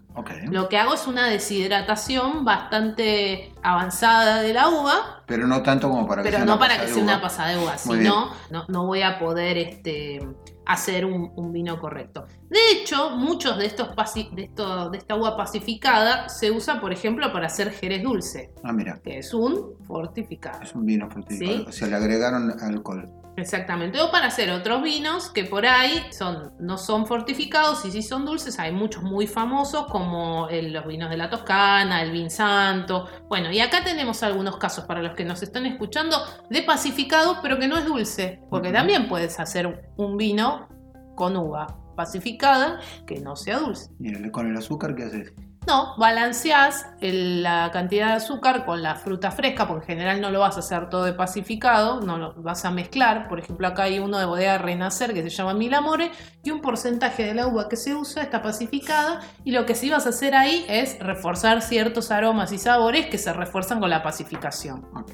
Lo 0.49 0.67
que 0.69 0.77
hago 0.77 0.93
es 0.93 1.07
una 1.07 1.27
deshidratación 1.27 2.43
bastante 2.43 3.53
avanzada 3.63 4.41
de 4.41 4.53
la 4.53 4.69
uva, 4.69 5.23
Pero 5.25 5.47
no 5.47 5.61
tanto 5.61 5.89
como 5.89 6.05
para 6.07 6.21
que 6.21 6.27
pero 6.29 6.37
sea 6.39 6.45
no 6.45 6.53
una 6.53 6.59
para 6.59 6.73
pasa 6.75 6.81
que 6.81 6.87
de 6.87 6.93
sea 6.93 7.03
uva. 7.03 7.13
una 7.13 7.21
pasada 7.21 7.49
de 7.49 7.57
uva, 7.63 7.77
si 7.77 7.87
Muy 7.89 7.97
bien. 7.99 8.11
no, 8.51 8.65
no, 8.67 8.85
voy 8.85 9.01
a 9.03 9.17
poder 9.19 9.57
este, 9.57 10.19
hacer 10.65 11.05
un, 11.05 11.31
un 11.35 11.53
vino 11.53 11.79
correcto. 11.79 12.25
De 12.49 12.59
hecho, 12.73 13.11
muchos 13.11 13.57
de 13.57 13.65
estos, 13.67 13.89
de, 14.35 14.43
esto- 14.43 14.89
de 14.89 14.97
esta 14.97 15.15
uva 15.15 15.37
pacificada 15.37 16.27
se 16.29 16.51
usa, 16.51 16.81
por 16.81 16.91
ejemplo, 16.91 17.31
para 17.31 17.47
hacer 17.47 17.71
jerez 17.71 18.03
dulce, 18.03 18.51
Ah, 18.63 18.73
mira. 18.73 18.99
que 19.03 19.17
es 19.19 19.33
un 19.33 19.75
fortificado. 19.87 20.61
Es 20.61 20.75
un 20.75 20.85
vino 20.85 21.09
fortificado. 21.09 21.57
Sí. 21.59 21.65
O 21.67 21.71
sea, 21.71 21.87
le 21.87 21.95
agregaron 21.95 22.51
alcohol. 22.61 23.09
Exactamente. 23.37 23.99
O 24.01 24.11
para 24.11 24.27
hacer 24.27 24.51
otros 24.51 24.83
vinos 24.83 25.29
que 25.29 25.45
por 25.45 25.65
ahí 25.65 26.03
son, 26.11 26.53
no 26.59 26.77
son 26.77 27.07
fortificados 27.07 27.85
y 27.85 27.91
sí 27.91 28.01
son 28.01 28.25
dulces. 28.25 28.59
Hay 28.59 28.71
muchos 28.71 29.03
muy 29.03 29.25
famosos 29.25 29.85
como 29.87 30.49
el- 30.49 30.73
los 30.73 30.85
vinos 30.85 31.09
de 31.09 31.17
la 31.17 31.29
Toscana, 31.29 32.01
el 32.01 32.11
vin 32.11 32.29
santo. 32.29 33.07
Bueno, 33.29 33.51
y 33.51 33.59
acá 33.61 33.83
tenemos 33.83 34.21
algunos 34.23 34.57
casos 34.57 34.83
para 34.85 35.01
los 35.01 35.15
que 35.15 35.23
nos 35.25 35.41
están 35.43 35.65
escuchando 35.65 36.17
de 36.49 36.61
pacificado, 36.63 37.37
pero 37.41 37.57
que 37.57 37.67
no 37.67 37.77
es 37.77 37.85
dulce. 37.85 38.41
Porque 38.49 38.71
también 38.71 39.07
puedes 39.07 39.39
hacer 39.39 39.91
un 39.95 40.17
vino 40.17 40.67
con 41.15 41.37
uva 41.37 41.67
pacificada 41.95 42.79
que 43.07 43.19
no 43.21 43.35
sea 43.35 43.59
dulce. 43.59 43.91
Y 43.99 44.29
con 44.31 44.49
el 44.49 44.57
azúcar, 44.57 44.95
¿qué 44.95 45.03
haces? 45.03 45.33
No, 45.67 45.95
balanceás 45.97 46.87
el- 47.01 47.43
la 47.43 47.69
cantidad 47.71 48.07
de 48.07 48.13
azúcar 48.13 48.65
con 48.65 48.81
la 48.81 48.95
fruta 48.95 49.29
fresca, 49.29 49.67
porque 49.67 49.91
en 49.91 49.99
general 49.99 50.19
no 50.19 50.31
lo 50.31 50.39
vas 50.39 50.55
a 50.57 50.59
hacer 50.61 50.89
todo 50.89 51.03
de 51.03 51.13
pacificado, 51.13 52.01
no 52.01 52.17
lo 52.17 52.33
vas 52.41 52.65
a 52.65 52.71
mezclar. 52.71 53.27
Por 53.29 53.39
ejemplo, 53.39 53.67
acá 53.67 53.83
hay 53.83 53.99
uno 53.99 54.17
de 54.17 54.25
bodega 54.25 54.57
Renacer 54.57 55.13
que 55.13 55.21
se 55.21 55.29
llama 55.29 55.53
Mil 55.53 55.73
Amore 55.75 56.11
y 56.43 56.49
un 56.49 56.61
porcentaje 56.61 57.23
de 57.25 57.35
la 57.35 57.45
uva 57.45 57.69
que 57.69 57.75
se 57.75 57.93
usa 57.93 58.23
está 58.23 58.41
pacificada. 58.41 59.21
Y 59.43 59.51
lo 59.51 59.67
que 59.67 59.75
sí 59.75 59.89
vas 59.91 60.07
a 60.07 60.09
hacer 60.09 60.33
ahí 60.33 60.65
es 60.67 60.97
reforzar 60.99 61.61
ciertos 61.61 62.09
aromas 62.09 62.51
y 62.51 62.57
sabores 62.57 63.05
que 63.05 63.19
se 63.19 63.31
refuerzan 63.31 63.79
con 63.79 63.91
la 63.91 64.01
pacificación. 64.01 64.87
Ok. 64.95 65.13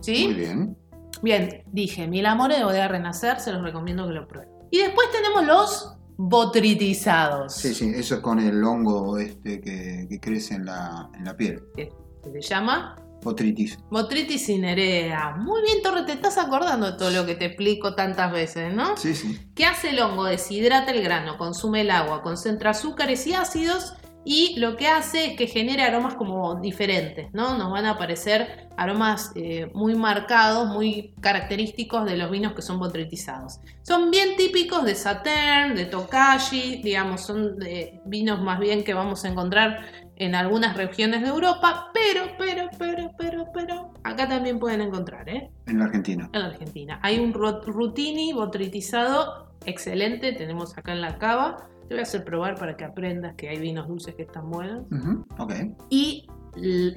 ¿Sí? 0.00 0.26
Muy 0.26 0.34
bien. 0.34 0.76
Bien, 1.22 1.64
dije 1.66 2.06
Mil 2.06 2.24
Amore 2.26 2.56
de 2.56 2.64
bodega 2.64 2.86
Renacer, 2.86 3.40
se 3.40 3.52
los 3.52 3.62
recomiendo 3.62 4.06
que 4.06 4.12
lo 4.14 4.28
prueben. 4.28 4.48
Y 4.70 4.78
después 4.78 5.10
tenemos 5.10 5.44
los 5.44 5.97
botritizados. 6.18 7.54
Sí, 7.54 7.72
sí, 7.74 7.92
eso 7.94 8.16
es 8.16 8.20
con 8.20 8.40
el 8.40 8.62
hongo 8.62 9.18
este 9.18 9.60
que, 9.60 10.06
que 10.10 10.20
crece 10.20 10.54
en 10.54 10.66
la, 10.66 11.08
en 11.16 11.24
la 11.24 11.36
piel. 11.36 11.62
que 11.76 11.90
se 12.32 12.40
llama 12.42 12.96
Botritis. 13.22 13.78
Botritis 13.90 14.46
cinerea. 14.46 15.36
Muy 15.36 15.62
bien, 15.62 15.80
Torre, 15.82 16.02
te 16.02 16.12
estás 16.12 16.36
acordando 16.36 16.90
de 16.90 16.98
todo 16.98 17.10
lo 17.10 17.24
que 17.24 17.36
te 17.36 17.46
explico 17.46 17.94
tantas 17.94 18.32
veces, 18.32 18.74
¿no? 18.74 18.96
Sí, 18.96 19.14
sí. 19.14 19.38
¿Qué 19.54 19.64
hace 19.64 19.90
el 19.90 20.00
hongo? 20.00 20.24
Deshidrata 20.24 20.90
el 20.90 21.02
grano, 21.02 21.38
consume 21.38 21.82
el 21.82 21.90
agua, 21.90 22.22
concentra 22.22 22.70
azúcares 22.70 23.26
y 23.26 23.34
ácidos 23.34 23.94
y 24.24 24.58
lo 24.58 24.76
que 24.76 24.86
hace 24.88 25.26
es 25.26 25.36
que 25.36 25.46
genere 25.46 25.82
aromas 25.82 26.14
como 26.14 26.56
diferentes, 26.56 27.32
¿no? 27.32 27.56
Nos 27.56 27.70
van 27.70 27.86
a 27.86 27.92
aparecer 27.92 28.68
aromas 28.76 29.32
eh, 29.34 29.70
muy 29.74 29.94
marcados, 29.94 30.68
muy 30.68 31.14
característicos 31.20 32.04
de 32.04 32.16
los 32.16 32.30
vinos 32.30 32.52
que 32.52 32.62
son 32.62 32.78
botritizados. 32.78 33.60
Son 33.82 34.10
bien 34.10 34.36
típicos 34.36 34.84
de 34.84 34.94
Sautern, 34.94 35.74
de 35.74 35.86
Tokaji, 35.86 36.82
digamos, 36.82 37.22
son 37.22 37.58
de 37.58 38.00
vinos 38.04 38.42
más 38.42 38.58
bien 38.58 38.84
que 38.84 38.94
vamos 38.94 39.24
a 39.24 39.28
encontrar 39.28 39.84
en 40.16 40.34
algunas 40.34 40.76
regiones 40.76 41.22
de 41.22 41.28
Europa, 41.28 41.90
pero, 41.94 42.32
pero, 42.36 42.68
pero, 42.76 43.10
pero, 43.16 43.46
pero, 43.54 43.94
acá 44.02 44.28
también 44.28 44.58
pueden 44.58 44.80
encontrar, 44.80 45.28
¿eh? 45.28 45.50
En 45.66 45.78
la 45.78 45.86
Argentina. 45.86 46.28
en 46.32 46.40
la 46.40 46.48
Argentina. 46.48 46.98
Hay 47.02 47.18
un 47.18 47.32
rutini 47.32 48.32
botritizado 48.32 49.48
excelente, 49.64 50.32
tenemos 50.32 50.76
acá 50.76 50.92
en 50.92 51.00
la 51.00 51.18
cava. 51.18 51.68
Te 51.88 51.94
voy 51.94 52.00
a 52.00 52.02
hacer 52.02 52.24
probar 52.24 52.56
para 52.56 52.76
que 52.76 52.84
aprendas 52.84 53.34
que 53.34 53.48
hay 53.48 53.58
vinos 53.58 53.88
dulces 53.88 54.14
que 54.14 54.22
están 54.22 54.50
buenos. 54.50 54.84
Ujú, 54.90 55.24
Ok. 55.38 55.52
Y 55.90 56.26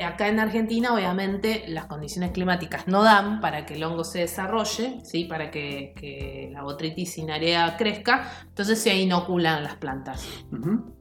Acá 0.04 0.28
en 0.28 0.40
Argentina, 0.40 0.94
obviamente, 0.94 1.66
las 1.68 1.86
condiciones 1.86 2.32
climáticas 2.32 2.88
no 2.88 3.04
dan 3.04 3.42
para 3.42 3.66
que 3.66 3.76
el 3.76 3.84
hongo 3.84 4.04
se 4.04 4.20
desarrolle, 4.20 5.02
¿sí? 5.04 5.26
para 5.26 5.52
que, 5.52 5.94
que 5.96 6.50
la 6.52 6.64
botritis 6.64 7.14
cinerea 7.14 7.76
crezca, 7.78 8.32
entonces 8.48 8.82
se 8.82 8.96
inoculan 8.96 9.64
las 9.64 9.76
plantas. 9.76 10.28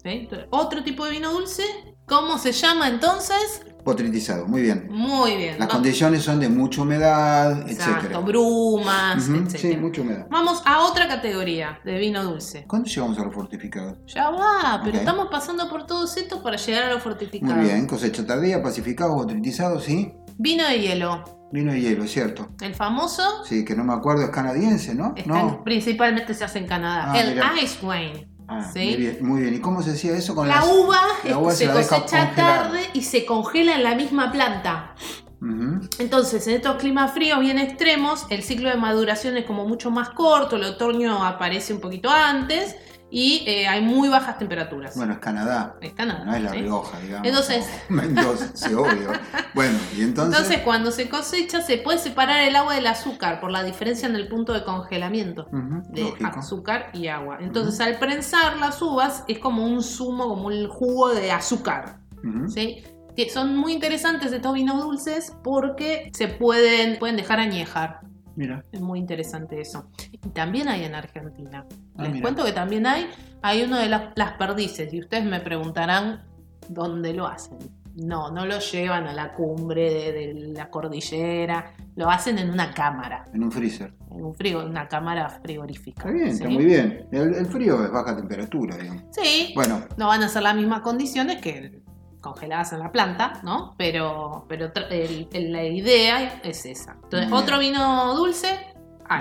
Entonces, 0.05 0.47
Otro 0.51 0.83
tipo 0.83 1.07
de 1.07 1.13
vino 1.13 1.33
dulce, 1.33 1.63
¿cómo 2.07 2.37
se 2.39 2.53
llama 2.53 2.89
entonces? 2.89 3.65
Potritizado, 3.85 4.47
muy 4.47 4.63
bien. 4.63 4.89
Muy 4.91 5.37
bien. 5.37 5.59
Las 5.59 5.69
¿no? 5.69 5.75
condiciones 5.75 6.23
son 6.23 6.39
de 6.41 6.49
mucha 6.49 6.83
humedad, 6.83 7.69
Exacto, 7.69 8.07
etc. 8.19 8.25
brumas, 8.25 9.23
Sí, 9.25 9.69
etc. 9.69 9.81
mucha 9.81 10.03
humedad. 10.03 10.27
Vamos 10.31 10.63
a 10.65 10.81
otra 10.81 11.09
categoría 11.09 11.79
de 11.85 11.99
vino 11.99 12.23
dulce. 12.25 12.65
¿Cuándo 12.67 12.89
llegamos 12.89 13.19
a 13.19 13.25
los 13.25 13.35
fortificados? 13.35 13.99
Ya 14.07 14.31
va, 14.31 14.81
pero 14.85 14.99
estamos 14.99 15.29
pasando 15.31 15.69
por 15.69 15.87
todos 15.87 16.17
estos 16.17 16.41
para 16.41 16.57
llegar 16.57 16.85
a 16.85 16.91
los 16.95 17.03
fortificados. 17.03 17.57
Muy 17.57 17.67
bien, 17.67 17.87
cosecha 17.87 18.27
tardía, 18.27 18.63
pacificados, 18.63 19.15
botritizados, 19.15 19.85
sí. 19.85 20.13
Vino 20.39 20.67
de 20.67 20.81
hielo, 20.81 21.25
Vino 21.53 21.73
de 21.73 21.81
hielo, 21.81 22.05
es 22.05 22.13
cierto. 22.13 22.49
el 22.61 22.75
famoso, 22.75 23.45
Sí, 23.45 23.65
que 23.65 23.75
no 23.75 23.83
me 23.85 23.93
acuerdo, 23.93 24.23
es 24.23 24.31
canadiense, 24.31 24.95
¿no? 24.95 25.15
está 25.17 25.29
no. 25.31 25.49
en- 25.49 25.65
principalmente 25.65 26.33
se 26.33 26.45
hace 26.45 26.61
en 26.61 26.67
Canadá. 26.67 27.13
Ah, 27.13 27.21
el 27.21 27.41
ice 27.63 27.85
wine. 27.85 28.29
Ah, 28.50 28.69
¿sí? 28.73 28.85
muy 28.87 28.97
bien, 28.97 29.19
muy 29.21 29.40
bien. 29.42 29.54
¿Y 29.54 29.61
cómo 29.61 29.80
se 29.83 29.92
hacía 29.92 30.16
eso 30.16 30.35
con 30.35 30.49
La 30.49 30.57
las... 30.57 30.66
uva, 30.66 31.00
la 31.25 31.30
es- 31.30 31.37
uva 31.37 31.52
se 31.52 31.69
cosecha 31.69 32.35
tarde 32.35 32.80
y 32.92 33.02
se 33.02 33.25
congela 33.25 33.76
en 33.76 33.83
la 33.85 33.95
misma 33.95 34.33
planta. 34.33 34.95
Entonces, 35.99 36.47
en 36.49 36.57
estos 36.57 36.76
climas 36.76 37.12
fríos 37.14 37.40
bien 37.40 37.59
extremos, 37.59 38.26
el 38.28 38.42
ciclo 38.42 38.69
de 38.69 38.76
maduración 38.76 39.37
es 39.38 39.47
como 39.47 39.66
mucho 39.66 39.90
más 39.90 40.11
corto, 40.11 40.57
el 40.57 40.64
otoño 40.64 41.25
aparece 41.25 41.73
un 41.73 41.80
poquito 41.80 42.11
antes 42.11 42.76
y 43.11 43.43
eh, 43.47 43.67
hay 43.67 43.83
muy 43.83 44.09
bajas 44.09 44.38
temperaturas. 44.38 44.97
Bueno, 44.97 45.14
es 45.14 45.19
Canadá. 45.19 45.76
Es 45.81 45.93
Canadá, 45.95 46.25
No 46.25 46.35
es 46.35 46.43
La 46.43 46.50
¿sí? 46.52 46.59
Rioja, 46.59 46.99
digamos. 47.00 47.26
Entonces- 47.29 47.67
o 47.88 47.93
Mendoza, 47.93 48.50
sí, 48.55 48.73
obvio. 48.75 49.11
Bueno, 49.55 49.79
y 49.97 50.02
entonces... 50.02 50.38
Entonces, 50.40 50.62
cuando 50.62 50.90
se 50.93 51.09
cosecha, 51.09 51.61
se 51.61 51.79
puede 51.79 51.99
separar 51.99 52.40
el 52.49 52.55
agua 52.57 52.75
del 52.75 52.87
azúcar 52.87 53.40
por 53.40 53.50
la 53.50 53.62
diferencia 53.64 54.09
en 54.09 54.17
el 54.17 54.29
punto 54.29 54.52
de 54.52 54.64
congelamiento 54.64 55.47
de 55.90 56.02
lógico. 56.02 56.38
azúcar 56.38 56.90
y 56.93 57.09
agua. 57.09 57.38
Entonces, 57.40 57.81
al 57.81 57.99
prensar 57.99 58.57
las 58.59 58.81
uvas, 58.81 59.25
es 59.29 59.38
como 59.38 59.64
un 59.64 59.83
zumo, 59.83 60.29
como 60.29 60.47
un 60.47 60.69
jugo 60.69 61.09
de 61.12 61.33
azúcar. 61.33 61.99
¿sí? 62.49 62.85
Que 63.17 63.29
son 63.29 63.57
muy 63.57 63.73
interesantes 63.73 64.33
estos 64.33 64.55
vinos 64.55 64.83
dulces 64.83 65.33
porque 65.43 66.11
se 66.14 66.29
pueden, 66.29 66.99
pueden 66.99 67.17
dejar 67.17 67.40
añejar. 67.40 68.00
Mira, 68.37 68.65
Es 68.73 68.81
muy 68.81 68.99
interesante 68.99 69.61
eso. 69.61 69.91
Y 70.13 70.19
también 70.31 70.69
hay 70.69 70.85
en 70.85 70.95
Argentina. 70.95 71.67
Ah, 71.97 72.03
Les 72.05 72.13
mira. 72.13 72.23
cuento 72.23 72.45
que 72.45 72.53
también 72.53 72.87
hay, 72.87 73.09
hay 73.43 73.63
uno 73.63 73.79
de 73.79 73.89
las, 73.89 74.13
las 74.17 74.33
perdices 74.35 74.93
y 74.93 75.01
ustedes 75.01 75.25
me 75.25 75.41
preguntarán 75.41 76.25
dónde 76.69 77.13
lo 77.13 77.27
hacen. 77.27 77.59
No, 77.97 78.31
no 78.31 78.47
lo 78.47 78.61
llevan 78.61 79.09
a 79.09 79.13
la 79.13 79.33
cumbre 79.35 79.91
de, 79.93 80.13
de 80.13 80.35
la 80.55 80.71
cordillera, 80.71 81.75
lo 81.97 82.09
hacen 82.09 82.39
en 82.39 82.49
una 82.51 82.73
cámara, 82.73 83.25
en 83.35 83.43
un 83.43 83.51
freezer. 83.51 83.93
en 84.13 84.25
un 84.25 84.35
frigo, 84.35 84.65
una 84.65 84.87
cámara 84.87 85.29
frigorífica. 85.29 86.01
Está 86.09 86.11
bien, 86.13 86.29
¿sí? 86.29 86.33
está 86.45 86.49
muy 86.49 86.65
bien. 86.65 87.09
El, 87.11 87.35
el 87.35 87.47
frío 87.47 87.85
es 87.85 87.91
baja 87.91 88.17
temperatura, 88.17 88.77
digamos. 88.77 89.03
Sí, 89.11 89.53
Bueno, 89.57 89.83
no 89.97 90.07
van 90.07 90.23
a 90.23 90.29
ser 90.29 90.43
las 90.45 90.55
mismas 90.55 90.81
condiciones 90.83 91.41
que 91.43 91.83
congeladas 92.21 92.73
en 92.73 92.81
la 92.81 92.93
planta, 92.93 93.41
¿no? 93.43 93.75
Pero, 93.79 94.45
pero 94.49 94.73
tra- 94.73 94.89
el- 94.91 95.29
el- 95.33 95.53
la 95.53 95.65
idea 95.65 96.41
es 96.45 96.65
esa. 96.67 96.97
Entonces, 97.05 97.31
otro 97.33 97.59
vino 97.59 98.15
dulce, 98.15 98.67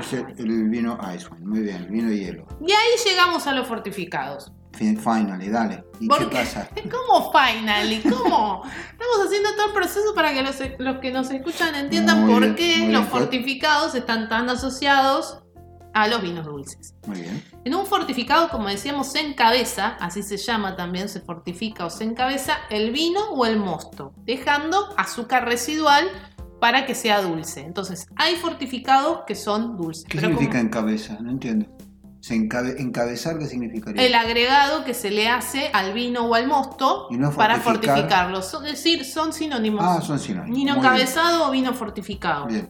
Ice 0.01 0.21
wine. 0.21 0.33
el 0.37 0.69
vino 0.69 0.99
Ice 1.15 1.27
Wine, 1.31 1.45
muy 1.45 1.59
bien, 1.61 1.77
el 1.77 1.87
vino 1.87 2.11
hielo. 2.11 2.45
Y 2.65 2.71
ahí 2.71 2.89
llegamos 3.05 3.47
a 3.47 3.53
los 3.53 3.67
fortificados. 3.67 4.51
Fin- 4.73 4.99
Finally, 4.99 5.49
dale. 5.49 5.83
¿Y 5.99 6.07
¿Por 6.07 6.19
qué 6.19 6.35
pasa? 6.35 6.69
¿Cómo 6.91 7.31
finally? 7.31 8.01
¿Cómo? 8.03 8.61
Estamos 8.63 9.25
haciendo 9.25 9.49
todo 9.55 9.67
el 9.67 9.73
proceso 9.73 10.13
para 10.13 10.31
que 10.31 10.43
los, 10.43 10.55
los 10.77 10.99
que 10.99 11.11
nos 11.11 11.31
escuchan 11.31 11.73
entiendan 11.73 12.23
Muy 12.23 12.33
por 12.33 12.41
bien, 12.43 12.55
qué 12.55 12.77
los 12.91 13.01
bien. 13.01 13.07
fortificados 13.07 13.95
están 13.95 14.29
tan 14.29 14.47
asociados 14.49 15.41
a 16.03 16.07
los 16.07 16.21
vinos 16.21 16.45
dulces. 16.45 16.93
Muy 17.07 17.21
bien. 17.21 17.43
En 17.65 17.75
un 17.75 17.85
fortificado, 17.85 18.49
como 18.49 18.67
decíamos, 18.67 19.07
se 19.11 19.19
encabeza, 19.21 19.97
así 19.99 20.23
se 20.23 20.37
llama 20.37 20.75
también, 20.75 21.09
se 21.09 21.21
fortifica 21.21 21.85
o 21.85 21.89
se 21.89 22.03
encabeza 22.03 22.53
el 22.69 22.91
vino 22.91 23.21
o 23.31 23.45
el 23.45 23.57
mosto, 23.57 24.13
dejando 24.25 24.77
azúcar 24.97 25.45
residual 25.45 26.05
para 26.59 26.85
que 26.85 26.95
sea 26.95 27.21
dulce. 27.21 27.61
Entonces, 27.61 28.07
hay 28.15 28.35
fortificados 28.35 29.21
que 29.25 29.35
son 29.35 29.77
dulces. 29.77 30.03
¿Qué 30.05 30.17
pero 30.17 30.27
significa 30.29 30.57
como 30.57 30.67
encabeza? 30.69 31.17
No 31.21 31.31
entiendo. 31.31 31.65
¿Se 32.21 32.35
encabe- 32.35 32.75
¿Encabezar 32.79 33.39
qué 33.39 33.45
significaría? 33.45 34.05
el 34.05 34.13
agregado 34.13 34.83
que 34.83 34.93
se 34.93 35.09
le 35.09 35.29
hace 35.29 35.69
al 35.71 35.93
vino 35.93 36.25
o 36.25 36.35
al 36.35 36.47
mosto 36.47 37.07
no 37.11 37.31
para 37.31 37.61
fortificar. 37.61 37.95
fortificarlo. 37.95 38.41
Son- 38.41 38.65
Es 38.65 38.71
decir, 38.73 39.05
son 39.05 39.31
sinónimos. 39.31 39.81
Ah, 39.87 40.01
son 40.01 40.19
sinónimos. 40.19 40.57
Vino 40.57 40.73
Muy 40.73 40.81
bien. 40.81 40.93
encabezado 40.95 41.47
o 41.47 41.51
vino 41.51 41.73
fortificado. 41.73 42.47
Bien. 42.47 42.69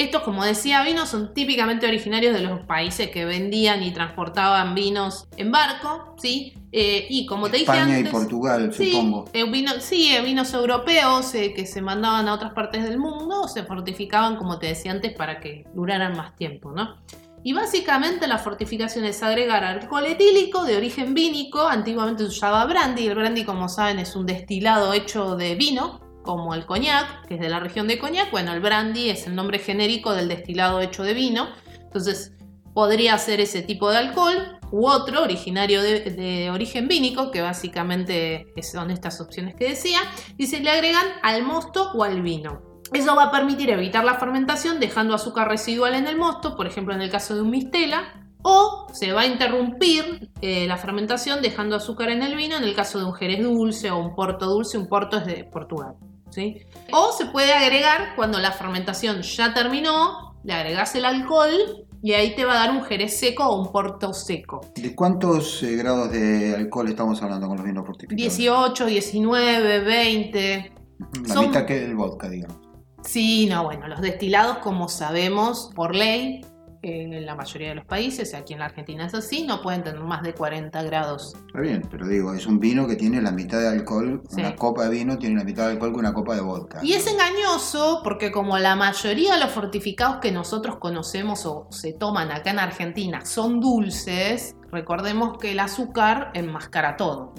Estos, 0.00 0.22
como 0.22 0.44
decía, 0.44 0.82
vinos 0.82 1.10
son 1.10 1.34
típicamente 1.34 1.86
originarios 1.86 2.32
de 2.34 2.40
los 2.40 2.60
países 2.60 3.10
que 3.10 3.24
vendían 3.26 3.82
y 3.82 3.92
transportaban 3.92 4.74
vinos 4.74 5.26
en 5.36 5.52
barco, 5.52 6.14
¿sí? 6.18 6.54
Eh, 6.72 7.06
y 7.10 7.26
como 7.26 7.46
te 7.50 7.58
dije 7.58 7.70
España 7.72 7.94
y 7.96 7.98
antes, 7.98 8.12
Portugal, 8.12 8.72
sí, 8.72 8.92
supongo. 8.92 9.24
eh, 9.32 9.44
vino- 9.50 9.78
sí, 9.80 10.14
eh, 10.14 10.22
vinos 10.22 10.54
europeos 10.54 11.34
eh, 11.34 11.52
que 11.54 11.66
se 11.66 11.82
mandaban 11.82 12.28
a 12.28 12.34
otras 12.34 12.52
partes 12.54 12.84
del 12.84 12.98
mundo, 12.98 13.46
se 13.48 13.64
fortificaban, 13.64 14.36
como 14.36 14.58
te 14.58 14.68
decía 14.68 14.92
antes, 14.92 15.12
para 15.12 15.38
que 15.40 15.64
duraran 15.74 16.16
más 16.16 16.34
tiempo, 16.36 16.72
¿no? 16.72 16.96
Y 17.42 17.52
básicamente 17.52 18.26
la 18.28 18.38
fortificación 18.38 19.04
es 19.04 19.22
agregar 19.22 19.64
alcohol 19.64 20.06
etílico 20.06 20.64
de 20.64 20.76
origen 20.76 21.12
vínico, 21.14 21.60
antiguamente 21.66 22.22
se 22.22 22.28
usaba 22.28 22.64
brandy, 22.66 23.06
el 23.06 23.14
brandy 23.14 23.44
como 23.44 23.68
saben 23.68 23.98
es 23.98 24.14
un 24.16 24.24
destilado 24.26 24.92
hecho 24.92 25.36
de 25.36 25.54
vino, 25.56 26.00
como 26.22 26.54
el 26.54 26.66
coñac, 26.66 27.26
que 27.26 27.34
es 27.34 27.40
de 27.40 27.48
la 27.48 27.60
región 27.60 27.88
de 27.88 27.98
coñac, 27.98 28.30
bueno, 28.30 28.52
el 28.52 28.60
brandy 28.60 29.10
es 29.10 29.26
el 29.26 29.34
nombre 29.34 29.58
genérico 29.58 30.12
del 30.12 30.28
destilado 30.28 30.80
hecho 30.80 31.02
de 31.02 31.14
vino, 31.14 31.48
entonces 31.82 32.32
podría 32.74 33.18
ser 33.18 33.40
ese 33.40 33.62
tipo 33.62 33.90
de 33.90 33.98
alcohol 33.98 34.58
u 34.70 34.86
otro 34.86 35.22
originario 35.22 35.82
de, 35.82 36.50
origen 36.52 36.88
vínico, 36.88 37.30
que 37.30 37.40
básicamente 37.40 38.46
son 38.62 38.90
estas 38.90 39.20
opciones 39.20 39.54
que 39.54 39.68
decía, 39.68 39.98
y 40.36 40.46
se 40.46 40.60
le 40.60 40.70
agregan 40.70 41.06
al 41.22 41.42
mosto 41.42 41.90
o 41.92 42.04
al 42.04 42.22
vino. 42.22 42.62
Eso 42.92 43.14
va 43.14 43.24
a 43.24 43.30
permitir 43.30 43.70
evitar 43.70 44.04
la 44.04 44.14
fermentación 44.14 44.80
dejando 44.80 45.14
azúcar 45.14 45.48
residual 45.48 45.94
en 45.94 46.06
el 46.06 46.16
mosto, 46.16 46.56
por 46.56 46.66
ejemplo 46.66 46.94
en 46.94 47.02
el 47.02 47.10
caso 47.10 47.34
de 47.34 47.42
un 47.42 47.50
mistela, 47.50 48.20
o 48.42 48.86
se 48.92 49.12
va 49.12 49.22
a 49.22 49.26
interrumpir 49.26 50.30
eh, 50.40 50.66
la 50.66 50.76
fermentación 50.76 51.42
dejando 51.42 51.76
azúcar 51.76 52.08
en 52.10 52.22
el 52.22 52.36
vino 52.36 52.56
en 52.56 52.64
el 52.64 52.74
caso 52.74 52.98
de 52.98 53.04
un 53.04 53.12
jerez 53.12 53.42
dulce 53.42 53.90
o 53.90 53.98
un 53.98 54.14
porto 54.14 54.46
dulce, 54.46 54.78
un 54.78 54.88
porto 54.88 55.18
es 55.18 55.26
de 55.26 55.44
Portugal. 55.44 55.94
¿Sí? 56.30 56.58
O 56.92 57.12
se 57.12 57.26
puede 57.26 57.52
agregar 57.52 58.14
cuando 58.16 58.38
la 58.38 58.52
fermentación 58.52 59.22
ya 59.22 59.52
terminó, 59.54 60.36
le 60.44 60.52
agregas 60.52 60.94
el 60.94 61.04
alcohol 61.04 61.86
y 62.02 62.12
ahí 62.12 62.34
te 62.34 62.44
va 62.46 62.52
a 62.54 62.66
dar 62.66 62.70
un 62.70 62.82
jerez 62.84 63.18
seco 63.18 63.44
o 63.46 63.60
un 63.62 63.70
porto 63.72 64.14
seco. 64.14 64.60
¿De 64.74 64.94
cuántos 64.94 65.62
eh, 65.62 65.76
grados 65.76 66.10
de 66.10 66.54
alcohol 66.56 66.88
estamos 66.88 67.22
hablando 67.22 67.46
con 67.46 67.56
los 67.58 67.66
vinos 67.66 67.84
fortificados? 67.86 68.16
18, 68.36 68.86
19, 68.86 69.80
20. 69.80 70.72
Ujú, 70.98 71.24
La 71.26 71.34
son- 71.34 71.46
mitad 71.48 71.66
que 71.66 71.84
el 71.84 71.94
vodka, 71.94 72.28
digamos. 72.28 72.56
Sí, 73.02 73.46
no, 73.46 73.64
bueno, 73.64 73.88
los 73.88 74.00
destilados, 74.00 74.58
como 74.58 74.88
sabemos 74.88 75.70
por 75.74 75.94
ley, 75.94 76.44
en 76.82 77.26
la 77.26 77.34
mayoría 77.34 77.68
de 77.70 77.74
los 77.76 77.84
países, 77.84 78.32
aquí 78.34 78.54
en 78.54 78.60
la 78.60 78.66
Argentina 78.66 79.06
es 79.06 79.14
así, 79.14 79.44
no 79.46 79.60
pueden 79.60 79.82
tener 79.84 80.00
más 80.00 80.22
de 80.22 80.32
40 80.34 80.82
grados. 80.84 81.34
Está 81.46 81.60
bien, 81.60 81.82
pero 81.90 82.06
digo, 82.08 82.32
es 82.34 82.46
un 82.46 82.58
vino 82.58 82.86
que 82.86 82.96
tiene 82.96 83.20
la 83.20 83.30
mitad 83.32 83.60
de 83.60 83.68
alcohol, 83.68 84.22
Sí. 84.28 84.40
una 84.40 84.56
copa 84.56 84.84
de 84.84 84.90
vino 84.90 85.18
tiene 85.18 85.36
la 85.36 85.44
mitad 85.44 85.66
de 85.66 85.72
alcohol 85.72 85.92
que 85.92 85.98
una 85.98 86.14
copa 86.14 86.34
de 86.34 86.40
vodka. 86.40 86.80
Y 86.82 86.94
es 86.94 87.06
engañoso 87.06 88.00
porque 88.02 88.30
como 88.32 88.58
la 88.58 88.76
mayoría 88.76 89.34
de 89.34 89.40
los 89.40 89.50
fortificados 89.50 90.16
que 90.18 90.32
nosotros 90.32 90.76
conocemos 90.76 91.44
o 91.46 91.66
se 91.70 91.92
toman 91.92 92.30
acá 92.32 92.50
en 92.50 92.58
Argentina 92.58 93.24
son 93.24 93.60
dulces, 93.60 94.56
recordemos 94.72 95.38
que 95.38 95.52
el 95.52 95.60
azúcar 95.60 96.30
enmascara 96.34 96.96
todo. 96.96 97.34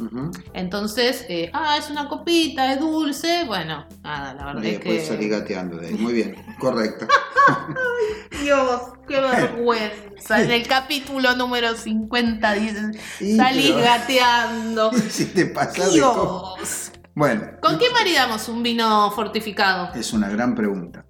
Entonces, 0.53 1.25
eh, 1.29 1.49
ah, 1.53 1.77
es 1.77 1.89
una 1.89 2.07
copita, 2.07 2.71
es 2.73 2.79
dulce, 2.79 3.43
bueno, 3.45 3.85
nada, 4.03 4.33
la 4.33 4.45
verdad 4.45 4.63
Y 4.63 4.67
es 4.67 4.73
después 4.79 4.99
que... 5.01 5.05
salí 5.07 5.29
gateando 5.29 5.77
de 5.77 5.87
ahí. 5.87 5.93
Muy 5.93 6.13
bien, 6.13 6.35
correcto. 6.59 7.07
Dios, 8.43 8.81
qué 9.07 9.19
vergüenza. 9.21 10.41
En 10.41 10.51
el 10.51 10.67
capítulo 10.67 11.35
número 11.35 11.75
50 11.75 12.53
dicen, 12.53 12.97
Sí, 13.17 13.35
salís 13.37 13.71
pero- 13.71 13.83
gateando. 13.83 14.91
si 15.09 15.25
te 15.25 15.45
pasa 15.47 15.87
de 15.89 16.01
co- 16.01 16.55
Dios. 16.57 16.91
Bueno, 17.13 17.43
¿Con 17.61 17.77
qué 17.77 17.85
maridamos 17.91 18.47
un 18.47 18.63
vino 18.63 19.11
fortificado? 19.11 19.93
es 19.93 20.13
una 20.13 20.29
gran 20.29 20.55
pregunta. 20.55 21.05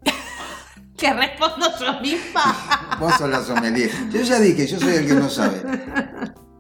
Que 0.97 1.13
respondo 1.13 1.67
yo 1.79 1.99
misma. 2.01 2.97
Vos 2.99 3.13
sos 3.15 3.29
la 3.29 3.43
sommelier. 3.43 3.89
Yo 4.11 4.21
ya 4.21 4.39
dije, 4.39 4.67
yo 4.67 4.79
soy 4.79 4.93
el 4.95 5.07
que 5.07 5.13
no 5.15 5.29
sabe. 5.29 5.61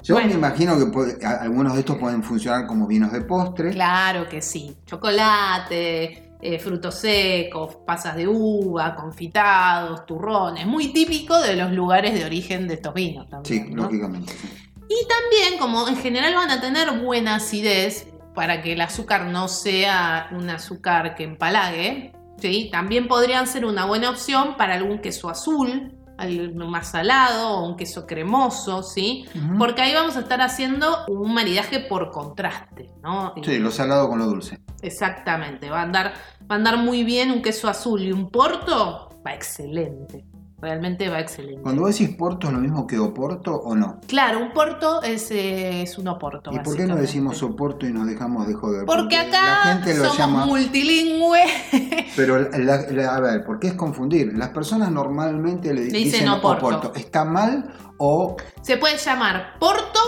Yo 0.03 0.15
Bueno. 0.15 0.29
me 0.29 0.35
imagino 0.35 0.77
que 0.79 0.85
puede- 0.87 1.25
a- 1.25 1.41
algunos 1.41 1.73
de 1.73 1.79
estos 1.81 1.97
pueden 1.97 2.23
funcionar 2.23 2.65
como 2.67 2.87
vinos 2.87 3.11
de 3.11 3.21
postre. 3.21 3.71
Claro 3.71 4.27
que 4.27 4.41
sí. 4.41 4.75
Chocolate, 4.85 6.31
eh, 6.41 6.59
frutos 6.59 6.95
secos, 6.95 7.77
pasas 7.85 8.15
de 8.15 8.27
uva, 8.27 8.95
confitados, 8.95 10.05
turrones. 10.05 10.65
Muy 10.65 10.91
típico 10.91 11.39
de 11.39 11.55
los 11.55 11.71
lugares 11.71 12.13
de 12.13 12.25
origen 12.25 12.67
de 12.67 12.75
estos 12.75 12.93
vinos 12.93 13.25
Sí, 13.25 13.29
también. 13.59 13.75
¿no? 13.75 13.83
lógicamente. 13.83 14.33
sí. 14.33 14.49
Y 14.89 15.07
también, 15.07 15.57
como 15.59 15.87
en 15.87 15.95
general 15.95 16.33
van 16.35 16.51
a 16.51 16.59
tener 16.59 16.99
buena 16.99 17.35
acidez, 17.35 18.07
para 18.35 18.61
que 18.61 18.73
el 18.73 18.81
azúcar 18.81 19.25
no 19.25 19.47
sea 19.47 20.29
un 20.31 20.49
azúcar 20.49 21.15
que 21.15 21.23
empalague, 21.23 22.13
¿sí? 22.39 22.69
también 22.71 23.07
podrían 23.07 23.45
ser 23.45 23.65
una 23.65 23.85
buena 23.85 24.09
opción 24.09 24.55
para 24.57 24.75
algún 24.75 24.99
queso 24.99 25.29
azul, 25.29 25.93
algo 26.21 26.67
más 26.67 26.91
salado 26.91 27.57
o 27.57 27.67
un 27.67 27.75
queso 27.75 28.05
cremoso, 28.05 28.83
¿sí? 28.83 29.25
Porque 29.57 29.81
ahí 29.81 29.93
vamos 29.93 30.15
a 30.15 30.21
estar 30.21 30.41
haciendo 30.41 31.05
un 31.07 31.33
maridaje 31.33 31.79
por 31.79 32.11
contraste, 32.11 32.89
¿no? 33.01 33.33
Sí, 33.43 33.59
lo 33.59 33.71
salado 33.71 34.07
con 34.07 34.19
lo 34.19 34.25
dulce. 34.25 34.59
Exactamente, 34.81 35.69
va 35.69 35.79
a 35.79 35.83
andar, 35.83 36.13
va 36.49 36.55
a 36.55 36.57
andar 36.57 36.77
muy 36.77 37.03
bien 37.03 37.31
un 37.31 37.41
queso 37.41 37.67
azul 37.67 38.01
y 38.01 38.11
un 38.11 38.29
porto, 38.29 39.09
va 39.25 39.33
excelente. 39.33 40.25
Realmente 40.61 41.09
va 41.09 41.19
excelente. 41.19 41.61
Cuando 41.63 41.81
vos 41.81 41.97
decís 41.97 42.15
Porto, 42.15 42.47
¿es 42.47 42.53
lo 42.53 42.59
mismo 42.59 42.85
que 42.85 42.99
Oporto 42.99 43.55
o 43.55 43.75
no? 43.75 43.99
Claro, 44.07 44.39
un 44.39 44.51
porto 44.53 45.01
es, 45.01 45.31
eh, 45.31 45.81
es 45.81 45.97
un 45.97 46.07
oporto. 46.07 46.51
¿Y 46.53 46.59
por 46.59 46.77
qué 46.77 46.85
no 46.85 46.95
decimos 46.95 47.41
Oporto 47.41 47.87
y 47.87 47.91
nos 47.91 48.05
dejamos 48.07 48.47
de 48.47 48.53
joder? 48.53 48.85
Porque 48.85 49.15
la 49.15 49.21
acá 49.23 49.73
gente 49.73 49.95
lo 49.97 50.03
somos 50.05 50.17
llama. 50.19 50.45
multilingües. 50.45 51.51
Pero, 52.15 52.37
la- 52.39 52.81
la- 52.91 53.15
a 53.15 53.19
ver, 53.19 53.43
¿por 53.43 53.59
qué 53.59 53.69
es 53.69 53.73
confundir? 53.73 54.37
Las 54.37 54.49
personas 54.49 54.91
normalmente 54.91 55.73
le, 55.73 55.81
Le 55.85 55.97
dicen 55.97 56.03
dicen 56.03 56.29
Oporto. 56.29 56.67
Oporto. 56.67 56.93
¿Está 56.95 57.25
mal 57.25 57.73
o.? 57.97 58.37
Se 58.61 58.77
puede 58.77 58.97
llamar 58.97 59.57
porto 59.59 59.99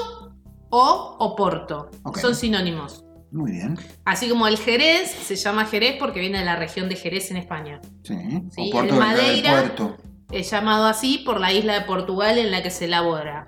o 0.70 1.16
oporto. 1.20 1.90
Son 2.22 2.36
sinónimos. 2.36 3.04
Muy 3.32 3.52
bien. 3.54 3.76
Así 4.06 4.30
como 4.30 4.48
el 4.48 4.58
Jerez 4.60 5.10
se 5.10 5.36
llama 5.36 5.66
Jerez 5.66 5.96
porque 6.00 6.20
viene 6.20 6.38
de 6.40 6.46
la 6.46 6.56
región 6.56 6.88
de 6.90 6.96
Jerez 6.96 7.32
en 7.32 7.38
España. 7.38 7.82
Sí. 8.04 8.16
Sí, 8.52 8.70
Oporto 8.70 8.80
el 8.84 8.90
del 8.92 9.00
Madeira. 9.00 9.52
puerto. 9.52 9.98
Es 10.34 10.50
llamado 10.52 10.86
así 10.86 11.20
por 11.20 11.40
la 11.40 11.52
isla 11.54 11.74
de 11.74 11.82
Portugal 11.82 12.38
en 12.38 12.52
la 12.52 12.62
que 12.64 12.72
se 12.72 12.86
elabora. 12.86 13.48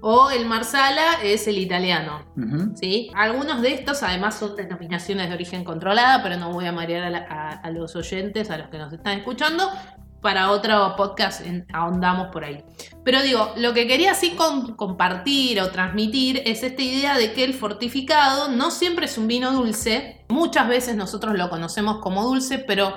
O 0.00 0.30
el 0.30 0.46
Marsala 0.46 1.22
es 1.22 1.46
el 1.48 1.58
italiano. 1.58 2.24
¿sí? 2.76 3.10
Algunos 3.14 3.60
de 3.62 3.74
estos 3.74 4.02
además 4.02 4.38
son 4.38 4.56
denominaciones 4.56 5.28
de 5.28 5.34
origen 5.34 5.64
controlada, 5.64 6.22
pero 6.22 6.36
no 6.36 6.52
voy 6.52 6.66
a 6.66 6.72
marear 6.72 7.04
a, 7.04 7.10
la- 7.10 7.26
a- 7.28 7.50
a 7.60 7.70
los 7.70 7.94
oyentes, 7.96 8.50
a 8.50 8.58
los 8.58 8.68
que 8.68 8.78
nos 8.78 8.92
están 8.92 9.18
escuchando. 9.18 9.68
Para 10.20 10.50
otro 10.52 10.94
podcast 10.96 11.42
en- 11.44 11.66
ahondamos 11.74 12.28
por 12.28 12.44
ahí. 12.44 12.64
Pero 13.04 13.20
digo, 13.20 13.52
lo 13.58 13.74
que 13.74 13.86
quería 13.86 14.12
así 14.12 14.30
con- 14.30 14.74
compartir 14.74 15.60
o 15.60 15.70
transmitir 15.70 16.40
es 16.46 16.62
esta 16.62 16.80
idea 16.80 17.18
de 17.18 17.34
que 17.34 17.44
el 17.44 17.52
fortificado 17.52 18.48
no 18.48 18.70
siempre 18.70 19.04
es 19.04 19.18
un 19.18 19.26
vino 19.28 19.52
dulce. 19.52 20.24
Muchas 20.30 20.66
veces 20.66 20.96
nosotros 20.96 21.36
lo 21.36 21.50
conocemos 21.50 21.98
como 21.98 22.24
dulce, 22.24 22.58
pero 22.58 22.94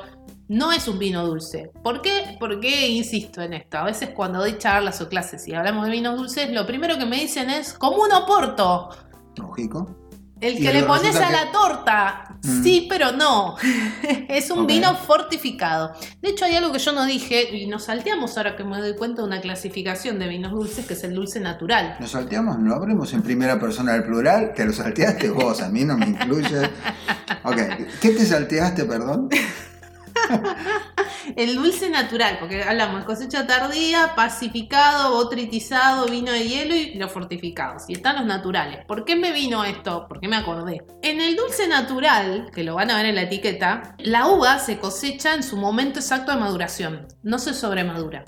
no 0.49 0.71
es 0.71 0.87
un 0.87 0.97
vino 0.99 1.25
dulce. 1.25 1.71
¿Por 1.83 2.01
qué? 2.01 2.37
Porque 2.39 2.87
insisto 2.87 3.41
en 3.41 3.53
esto. 3.53 3.77
A 3.77 3.83
veces 3.83 4.09
cuando 4.15 4.39
doy 4.39 4.57
charlas 4.57 5.01
o 5.01 5.09
clases 5.09 5.47
y 5.47 5.53
hablamos 5.53 5.85
de 5.85 5.91
vinos 5.91 6.17
dulces, 6.17 6.49
lo 6.51 6.65
primero 6.65 6.97
que 6.97 7.05
me 7.05 7.17
dicen 7.19 7.49
es 7.49 7.73
como 7.73 7.97
un 8.03 8.11
oporto. 8.13 8.89
Lógico. 9.35 9.95
El 10.39 10.55
que 10.57 10.71
le 10.71 10.83
pones 10.83 11.15
a 11.15 11.27
que- 11.27 11.33
la 11.33 11.51
torta. 11.51 12.23
Mm. 12.43 12.63
Sí, 12.63 12.85
pero 12.87 13.11
no. 13.11 13.55
es 14.29 14.51
un 14.51 14.67
vino 14.67 14.95
fortificado. 14.95 15.93
De 16.21 16.29
hecho, 16.29 16.45
hay 16.45 16.55
algo 16.55 16.71
que 16.71 16.77
yo 16.77 16.91
no 16.91 17.05
dije 17.05 17.55
y 17.57 17.65
nos 17.65 17.85
salteamos 17.85 18.37
ahora 18.37 18.55
que 18.55 18.63
me 18.63 18.79
doy 18.79 18.95
cuenta 18.95 19.23
de 19.23 19.27
una 19.27 19.41
clasificación 19.41 20.19
de 20.19 20.27
vinos 20.27 20.51
dulces 20.51 20.85
que 20.85 20.93
es 20.93 21.03
el 21.03 21.15
dulce 21.15 21.39
natural. 21.39 21.97
¿Nos 21.99 22.11
salteamos? 22.11 22.59
¿No 22.59 22.75
hablemos 22.75 23.11
en 23.13 23.23
primera 23.23 23.59
persona 23.59 23.93
del 23.93 24.03
plural? 24.03 24.53
Te 24.55 24.63
lo 24.65 24.73
salteaste 24.73 25.31
vos, 25.31 25.59
a 25.61 25.69
mí 25.69 25.83
no 25.83 25.97
me 25.97 26.05
incluyes. 26.05 26.69
Ok, 27.43 27.57
¿qué 27.99 28.11
te 28.11 28.23
salteaste, 28.23 28.85
perdón? 28.85 29.29
El 31.35 31.55
dulce 31.55 31.89
natural, 31.89 32.37
porque 32.39 32.63
hablamos 32.63 33.03
cosecha 33.03 33.45
tardía, 33.45 34.13
pacificado, 34.15 35.11
botritizado, 35.11 36.07
vino 36.07 36.31
de 36.31 36.47
hielo 36.47 36.75
y 36.75 36.95
los 36.95 37.11
fortificados. 37.11 37.83
Y 37.87 37.93
están 37.93 38.17
los 38.17 38.25
naturales. 38.25 38.85
¿Por 38.85 39.05
qué 39.05 39.15
me 39.15 39.31
vino 39.31 39.63
esto? 39.63 40.07
¿Por 40.07 40.19
qué 40.19 40.27
me 40.27 40.37
acordé? 40.37 40.85
En 41.01 41.21
el 41.21 41.35
dulce 41.35 41.67
natural, 41.67 42.49
que 42.53 42.63
lo 42.63 42.75
van 42.75 42.91
a 42.91 42.97
ver 42.97 43.07
en 43.07 43.15
la 43.15 43.23
etiqueta, 43.23 43.95
la 43.99 44.27
uva 44.27 44.59
se 44.59 44.79
cosecha 44.79 45.33
en 45.33 45.43
su 45.43 45.57
momento 45.57 45.99
exacto 45.99 46.31
de 46.31 46.39
maduración. 46.39 47.07
No 47.23 47.39
se 47.39 47.53
sobremadura. 47.53 48.23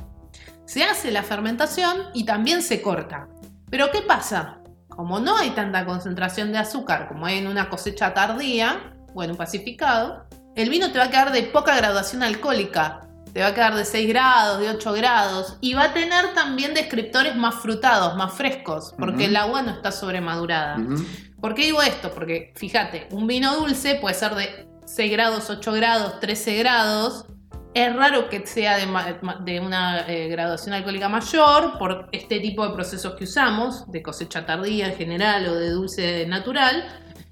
Se 0.65 0.83
hace 0.83 1.11
la 1.11 1.23
fermentación 1.23 1.97
y 2.13 2.25
también 2.25 2.61
se 2.61 2.81
corta. 2.81 3.27
Pero 3.69 3.91
¿qué 3.91 4.01
pasa? 4.01 4.61
Como 4.87 5.19
no 5.19 5.37
hay 5.37 5.51
tanta 5.51 5.85
concentración 5.85 6.51
de 6.51 6.57
azúcar 6.57 7.07
como 7.07 7.25
hay 7.25 7.37
en 7.37 7.47
una 7.47 7.69
cosecha 7.69 8.13
tardía 8.13 8.93
o 9.13 9.23
en 9.23 9.31
un 9.31 9.37
pacificado, 9.37 10.28
el 10.55 10.69
vino 10.69 10.91
te 10.91 10.97
va 10.97 11.05
a 11.05 11.09
quedar 11.09 11.31
de 11.31 11.43
poca 11.43 11.75
graduación 11.75 12.23
alcohólica. 12.23 13.01
Te 13.33 13.41
va 13.41 13.47
a 13.47 13.53
quedar 13.53 13.75
de 13.75 13.85
6 13.85 14.07
grados, 14.09 14.59
de 14.59 14.69
8 14.69 14.93
grados. 14.93 15.57
Y 15.61 15.73
va 15.73 15.85
a 15.85 15.93
tener 15.93 16.33
también 16.33 16.73
descriptores 16.73 17.35
más 17.35 17.55
frutados, 17.55 18.15
más 18.15 18.33
frescos, 18.33 18.93
porque 18.97 19.25
el 19.25 19.35
agua 19.35 19.61
no 19.61 19.71
está 19.71 19.91
sobremadurada. 19.91 20.77
¿Por 21.39 21.53
qué 21.53 21.65
digo 21.65 21.81
esto? 21.81 22.11
Porque 22.11 22.53
fíjate, 22.55 23.07
un 23.11 23.27
vino 23.27 23.55
dulce 23.55 23.95
puede 23.95 24.15
ser 24.15 24.33
de 24.35 24.67
6 24.85 25.11
grados, 25.11 25.49
8 25.49 25.71
grados, 25.73 26.19
13 26.19 26.57
grados. 26.57 27.25
Es 27.75 27.95
raro 27.95 28.29
que 28.29 28.47
sea 28.47 28.77
de 28.77 29.59
una 29.59 30.07
eh, 30.07 30.27
graduación 30.27 30.73
alcohólica 30.73 31.07
mayor 31.07 31.77
por 31.77 32.09
este 32.11 32.39
tipo 32.39 32.67
de 32.67 32.73
procesos 32.73 33.13
que 33.13 33.25
usamos, 33.25 33.89
de 33.91 34.01
cosecha 34.01 34.43
tardía 34.43 34.87
en 34.87 34.95
general 34.95 35.47
o 35.47 35.53
de 35.53 35.69
dulce 35.69 36.25
natural. 36.25 36.83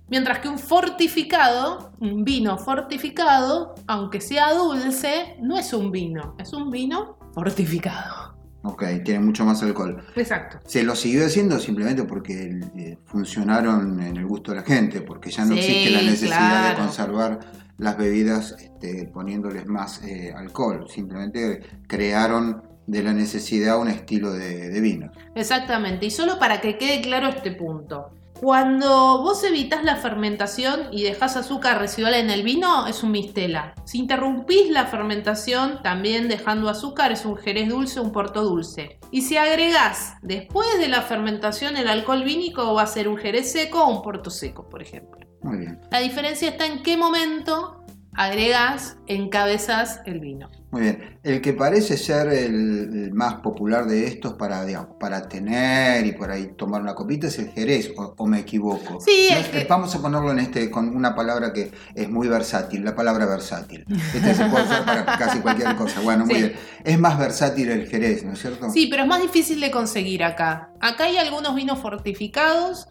Mientras 0.10 0.40
que 0.40 0.48
un 0.48 0.58
fortificado, 0.58 1.92
un 2.00 2.24
vino 2.24 2.58
fortificado, 2.58 3.76
aunque 3.88 4.22
sea 4.22 4.54
dulce, 4.54 5.36
no 5.42 5.58
es 5.58 5.74
un 5.74 5.92
vino, 5.92 6.36
es 6.40 6.54
un 6.54 6.72
vino 6.72 7.18
fortificado. 7.34 8.38
Ok, 8.64 8.84
tiene 9.04 9.20
mucho 9.20 9.46
más 9.46 9.62
alcohol. 9.64 10.04
Exacto. 10.16 10.60
Se 10.66 10.84
lo 10.84 10.96
siguió 10.96 11.26
haciendo 11.26 11.60
simplemente 11.60 12.04
porque 12.04 12.60
eh, 12.76 12.98
funcionaron 13.06 14.02
en 14.02 14.18
el 14.18 14.26
gusto 14.26 14.52
de 14.52 14.58
la 14.58 14.64
gente, 14.64 15.02
porque 15.02 15.30
ya 15.30 15.46
no 15.46 15.54
Sí, 15.54 15.60
existe 15.60 15.90
la 15.92 16.02
necesidad 16.02 16.70
de 16.70 16.76
conservar 16.76 17.40
las 17.78 17.98
bebidas 17.98 18.56
este, 18.60 19.06
poniéndoles 19.14 19.68
más 19.68 20.04
eh, 20.04 20.34
alcohol. 20.36 20.88
Simplemente 20.90 21.62
crearon 21.88 22.64
de 22.88 23.04
la 23.04 23.14
necesidad 23.14 23.80
un 23.80 23.90
estilo 23.90 24.32
de, 24.32 24.70
de 24.70 24.82
vino. 24.82 25.12
Exactamente, 25.36 26.06
y 26.06 26.12
solo 26.12 26.40
para 26.40 26.60
que 26.62 26.78
quede 26.78 27.02
claro 27.02 27.28
este 27.28 27.52
punto. 27.52 28.17
Cuando 28.40 29.24
vos 29.24 29.44
evitas 29.44 29.84
la 29.84 29.96
fermentación 29.96 30.90
y 30.92 31.04
dejas 31.04 31.36
azúcar 31.36 31.80
residual 31.80 32.14
en 32.14 32.30
el 32.30 32.44
vino, 32.44 32.86
es 32.86 33.02
un 33.02 33.12
mistela. 33.12 33.74
Si 33.84 33.98
interrumpís 33.98 34.70
la 34.70 34.86
fermentación, 34.86 35.82
también 35.82 36.28
dejando 36.28 36.70
azúcar, 36.70 37.12
es 37.12 37.26
un 37.26 37.36
jerez 37.36 37.68
dulce, 37.68 38.00
un 38.00 38.12
porto 38.12 38.44
dulce. 38.44 39.00
Y 39.12 39.24
si 39.24 39.38
agregás 39.38 40.18
después 40.22 40.68
de 40.78 40.88
la 40.88 41.02
fermentación 41.02 41.78
el 41.78 41.88
alcohol 41.88 42.24
vínico, 42.24 42.76
va 42.76 42.84
a 42.84 42.88
ser 42.88 43.08
un 43.08 43.18
jerez 43.18 43.52
seco 43.52 43.84
o 43.84 43.90
un 43.90 44.04
porto 44.04 44.30
seco, 44.30 44.70
por 44.70 44.84
ejemplo. 44.84 45.26
Muy 45.42 45.58
bien, 45.58 45.82
La 45.90 46.00
diferencia 46.00 46.50
está 46.50 46.68
en 46.68 46.84
qué 46.84 46.96
momento 46.96 47.86
agregás, 48.14 48.98
encabezas 49.08 50.02
el 50.06 50.20
vino. 50.20 50.50
Muy 50.72 50.82
bien. 50.82 51.20
El 51.24 51.42
que 51.42 51.54
parece 51.54 51.98
ser 51.98 52.28
el, 52.28 53.12
más 53.14 53.36
popular 53.36 53.86
de 53.86 54.06
estos 54.08 54.34
para, 54.34 54.66
digamos, 54.66 54.96
para 55.00 55.28
tener 55.30 56.06
y 56.06 56.12
por 56.12 56.30
ahí 56.30 56.54
tomar 56.58 56.82
una 56.82 56.94
copita 56.94 57.28
es 57.28 57.40
el 57.40 57.50
Jerez, 57.52 57.92
o, 57.98 58.14
o 58.18 58.28
me 58.28 58.40
equivoco. 58.40 59.00
Sí, 59.00 59.30
No 59.32 59.52
que- 59.52 59.66
Vamos 59.70 59.96
a 59.96 60.02
ponerlo 60.02 60.32
en 60.32 60.40
este 60.40 60.70
con 60.70 60.96
una 60.96 61.16
palabra 61.16 61.54
que 61.54 61.72
es 61.96 62.10
muy 62.10 62.28
versátil, 62.28 62.84
la 62.84 62.96
palabra 62.96 63.26
versátil. 63.26 63.86
Este 64.14 64.34
se 64.36 64.46
puede 64.46 64.66
usar 64.66 64.86
para 64.86 65.06
casi 65.18 65.40
cualquier 65.40 65.76
cosa. 65.76 66.02
Bueno, 66.02 66.26
muy 66.26 66.36
Sí. 66.36 66.42
bien. 66.42 66.54
Es 66.84 67.00
más 67.00 67.18
versátil 67.18 67.70
el 67.70 67.88
Jerez, 67.88 68.24
¿no 68.24 68.34
es 68.34 68.40
cierto? 68.40 68.70
Sí, 68.70 68.88
pero 68.90 69.04
es 69.04 69.08
más 69.10 69.22
difícil 69.22 69.60
de 69.62 69.72
conseguir 69.72 70.24
acá. 70.24 70.72
Acá 70.82 71.06
hay 71.06 71.18
algunos 71.18 71.56
vinos 71.56 71.80
fortificados. 71.80 72.88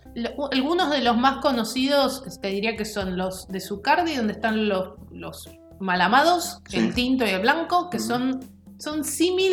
Algunos 0.51 0.91
de 0.91 1.03
los 1.03 1.17
más 1.19 1.43
conocidos, 1.43 2.25
te 2.41 2.49
diría 2.49 2.77
que 2.77 2.85
son 2.87 3.17
los 3.19 3.49
de 3.49 3.61
Zucardi, 3.61 4.15
donde 4.17 4.33
están 4.33 4.69
los, 4.69 4.95
los 5.11 5.49
malamados, 5.81 6.61
Sí. 6.69 6.79
el 6.79 6.95
tinto 6.95 7.25
y 7.25 7.31
el 7.31 7.41
blanco, 7.43 7.91
que 7.91 7.99
son, 7.99 8.41
son 8.79 9.05
símil 9.05 9.53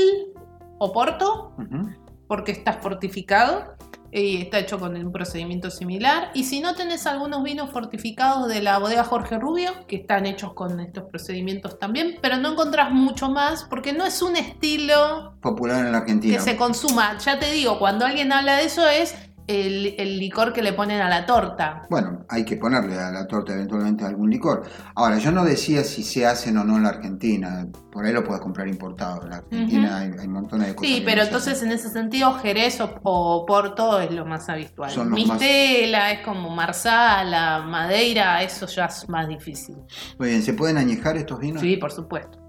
Oporto, 0.80 1.54
Ujú. 1.58 1.90
porque 2.28 2.52
está 2.52 2.74
fortificado 2.74 3.76
y 4.12 4.42
está 4.42 4.60
hecho 4.60 4.80
con 4.80 4.96
un 4.96 5.12
procedimiento 5.12 5.72
similar. 5.72 6.30
Y 6.34 6.44
si 6.44 6.60
no 6.60 6.76
tenés 6.76 7.08
algunos 7.08 7.42
vinos 7.42 7.70
fortificados 7.72 8.48
de 8.48 8.62
la 8.62 8.78
bodega 8.80 9.04
Jorge 9.04 9.40
Rubio, 9.40 9.72
que 9.88 9.96
están 9.98 10.26
hechos 10.26 10.54
con 10.54 10.80
estos 10.80 11.06
procedimientos 11.06 11.80
también, 11.80 12.18
pero 12.22 12.38
no 12.38 12.52
encontrás 12.52 12.92
mucho 12.92 13.30
más 13.30 13.64
porque 13.64 13.94
no 13.94 14.06
es 14.06 14.22
un 14.22 14.36
estilo 14.36 15.36
Popular 15.42 15.86
en 15.86 15.92
la 15.94 16.00
Argentina. 16.00 16.36
que 16.36 16.42
se 16.44 16.58
consuma. 16.58 17.18
Ya 17.20 17.40
te 17.40 17.50
digo, 17.52 17.80
cuando 17.80 18.06
alguien 18.06 18.32
habla 18.34 18.58
de 18.58 18.66
eso 18.66 18.88
es 18.88 19.16
el, 19.48 19.96
el 19.98 20.20
licor 20.20 20.54
que 20.54 20.62
le 20.62 20.74
ponen 20.74 21.02
a 21.02 21.10
la 21.10 21.26
torta. 21.26 21.82
Bueno, 21.90 22.26
hay 22.30 22.46
que 22.46 22.56
ponerle 22.58 22.98
a 23.00 23.12
la 23.12 23.28
torta 23.28 23.54
eventualmente 23.54 24.06
algún 24.06 24.30
licor. 24.30 24.64
Ahora, 24.96 25.18
yo 25.18 25.32
no 25.32 25.44
decía 25.44 25.84
si 25.84 26.04
se 26.04 26.26
hacen 26.26 26.58
o 26.58 26.64
no 26.64 26.78
en 26.78 26.84
la 26.84 26.90
Argentina. 26.90 27.68
Por 27.92 28.06
ahí 28.06 28.14
lo 28.14 28.24
puedes 28.24 28.42
comprar 28.42 28.68
importado. 28.68 29.22
En 29.24 29.30
la 29.30 29.36
Argentina 29.38 29.98
hay, 29.98 30.12
hay 30.20 30.28
montones 30.28 30.68
de 30.70 30.76
cosas. 30.76 30.92
Sí, 30.96 31.02
pero 31.06 31.22
entonces 31.24 31.54
hacen. 31.54 31.68
en 31.70 31.76
ese 31.76 31.90
sentido 31.90 32.34
Jerez 32.40 32.80
o, 32.82 32.90
o 33.04 33.46
Porto 33.46 34.00
es 34.00 34.12
lo 34.12 34.26
más 34.26 34.50
habitual. 34.50 34.90
Son 34.90 35.10
los 35.10 35.20
más- 35.28 35.40
Mistela 35.40 36.12
es 36.12 36.20
como 36.26 36.50
Marsala, 36.50 37.62
Madeira, 37.68 38.42
eso 38.44 38.66
ya 38.68 38.86
es 38.86 39.08
más 39.10 39.28
difícil. 39.28 39.76
Muy 40.18 40.30
bien, 40.30 40.42
¿se 40.42 40.54
pueden 40.54 40.78
añejar 40.78 41.18
estos 41.18 41.40
vinos? 41.40 41.62
Sí, 41.62 41.78
por 41.78 41.92
supuesto. 41.92 42.40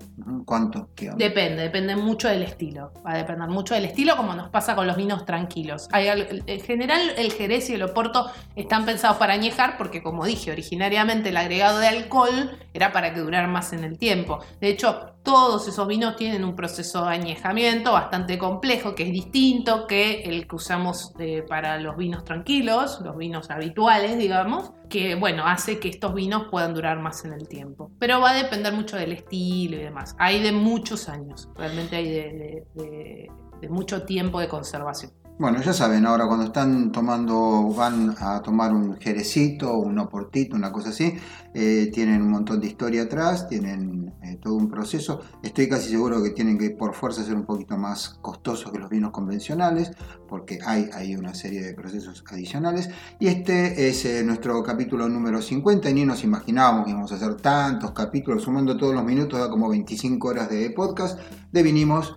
¿Cuánto? 0.45 0.91
Depende, 1.17 1.63
depende 1.63 1.97
mucho 1.97 2.29
del 2.29 2.43
estilo. 2.43 2.93
Va 3.05 3.13
a 3.13 3.17
depender 3.17 3.49
mucho 3.49 3.75
del 3.75 3.85
estilo, 3.85 4.17
como 4.17 4.35
nos 4.35 4.49
pasa 4.49 4.77
con 4.77 4.87
los 4.87 4.97
vinos 4.97 5.25
tranquilos. 5.25 5.89
Hay 5.93 6.09
en 6.09 6.61
general, 6.61 7.01
el 7.17 7.33
Jerez 7.33 7.69
y 7.71 7.75
el 7.75 7.83
Oporto 7.83 8.31
están 8.55 8.85
pensados 8.85 9.17
para 9.17 9.35
añejar, 9.35 9.77
porque 9.77 10.03
como 10.03 10.25
dije, 10.25 10.53
originariamente 10.53 11.31
el 11.31 11.37
agregado 11.37 11.79
de 11.79 11.89
alcohol 11.89 12.57
era 12.73 12.93
para 12.93 13.13
que 13.13 13.21
durara 13.21 13.49
más 13.49 13.73
en 13.73 13.83
el 13.83 13.99
tiempo. 13.99 14.39
De 14.61 14.69
hecho, 14.69 15.14
todos 15.25 15.67
esos 15.67 15.89
vinos 15.89 16.17
tienen 16.17 16.45
un 16.45 16.55
proceso 16.55 17.07
de 17.07 17.15
añejamiento 17.15 17.93
bastante 17.93 18.39
complejo, 18.39 18.95
que 18.95 19.05
es 19.05 19.11
distinto 19.11 19.87
que 19.87 20.21
el 20.23 20.47
que 20.47 20.55
usamos 20.55 21.13
eh, 21.19 21.43
para 21.49 21.81
los 21.81 21.97
vinos 21.97 22.25
tranquilos, 22.25 23.01
los 23.03 23.17
vinos 23.17 23.51
habituales, 23.51 24.19
digamos, 24.19 24.73
que 24.91 25.15
bueno, 25.15 25.47
hace 25.47 25.81
que 25.81 25.89
estos 25.89 26.15
vinos 26.15 26.49
puedan 26.51 26.75
durar 26.75 27.01
más 27.01 27.25
en 27.25 27.33
el 27.33 27.49
tiempo. 27.49 27.91
Pero 27.99 28.21
va 28.21 28.33
a 28.33 28.35
depender 28.35 28.75
mucho 28.75 28.97
del 28.97 29.13
estilo 29.13 29.77
y 29.77 29.81
demás. 29.81 30.15
Hay 30.19 30.43
de 30.43 30.53
muchos 30.53 31.09
años, 31.09 31.49
realmente 31.57 31.97
hay 31.97 32.09
de, 32.11 33.31
mucho 33.71 34.03
tiempo 34.03 34.41
de 34.41 34.49
conservación. 34.49 35.11
Bueno, 35.37 35.61
ya 35.61 35.73
saben, 35.73 36.07
ahora 36.07 36.29
cuando 36.29 36.47
están 36.47 36.93
tomando, 36.93 37.69
van 37.77 38.15
a 38.21 38.41
tomar 38.41 38.73
un 38.73 38.97
jerecito, 39.01 39.79
un 39.79 39.99
oportito, 39.99 40.55
una 40.55 40.71
cosa 40.71 40.91
así, 40.91 41.13
eh, 41.53 41.91
tienen 41.93 42.23
un 42.23 42.31
montón 42.31 42.61
de 42.61 42.69
historia 42.69 43.03
atrás, 43.03 43.49
tienen 43.49 44.15
eh, 44.23 44.39
todo 44.41 44.55
un 44.55 44.71
proceso. 44.71 45.23
Estoy 45.43 45.69
casi 45.69 45.91
seguro 45.91 46.23
que 46.23 46.31
tienen 46.31 46.57
que 46.57 46.71
por 46.71 46.95
fuerza 46.95 47.25
ser 47.25 47.35
un 47.35 47.47
poquito 47.47 47.77
más 47.77 48.11
costosos 48.23 48.71
que 48.71 48.79
los 48.79 48.89
vinos 48.89 49.11
convencionales, 49.11 49.91
porque 50.29 50.61
hay 50.65 50.89
ahí 50.93 51.17
una 51.17 51.35
serie 51.35 51.63
de 51.63 51.75
procesos 51.75 52.23
adicionales. 52.31 52.89
Y 53.19 53.27
este 53.27 53.89
es 53.89 54.05
eh, 54.05 54.23
nuestro 54.23 54.63
capítulo 54.63 55.09
número 55.09 55.43
50 55.43 55.91
y 55.91 55.95
ni 55.95 56.05
nos 56.05 56.23
imaginábamos 56.23 56.85
que 56.85 56.93
íbamos 56.93 57.11
a 57.11 57.17
hacer 57.17 57.35
tantos 57.35 57.91
capítulos, 57.91 58.45
sumando 58.45 58.77
todos 58.77 58.95
los 58.95 59.05
minutos, 59.05 59.41
da 59.41 59.51
como 59.51 59.69
25 59.69 60.29
horas 60.29 60.49
de 60.49 60.71
podcast 60.71 61.19
de 61.51 61.63
Vinimos. 61.65 62.15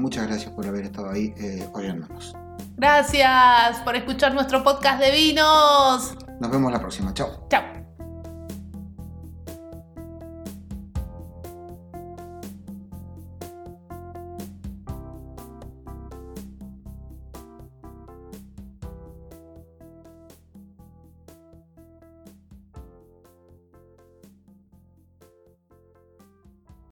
Muchas 0.00 0.26
gracias 0.26 0.52
por 0.52 0.66
haber 0.66 0.84
estado 0.84 1.08
ahí 1.08 1.32
oyéndonos. 1.72 2.36
Gracias 2.76 3.78
por 3.84 3.96
escuchar 3.96 4.34
nuestro 4.34 4.62
podcast 4.62 5.00
de 5.00 5.10
vinos. 5.10 6.14
Nos 6.40 6.50
vemos 6.50 6.72
la 6.72 6.78
próxima. 6.78 7.12
Chao. 7.14 7.46
Chao. 7.50 7.77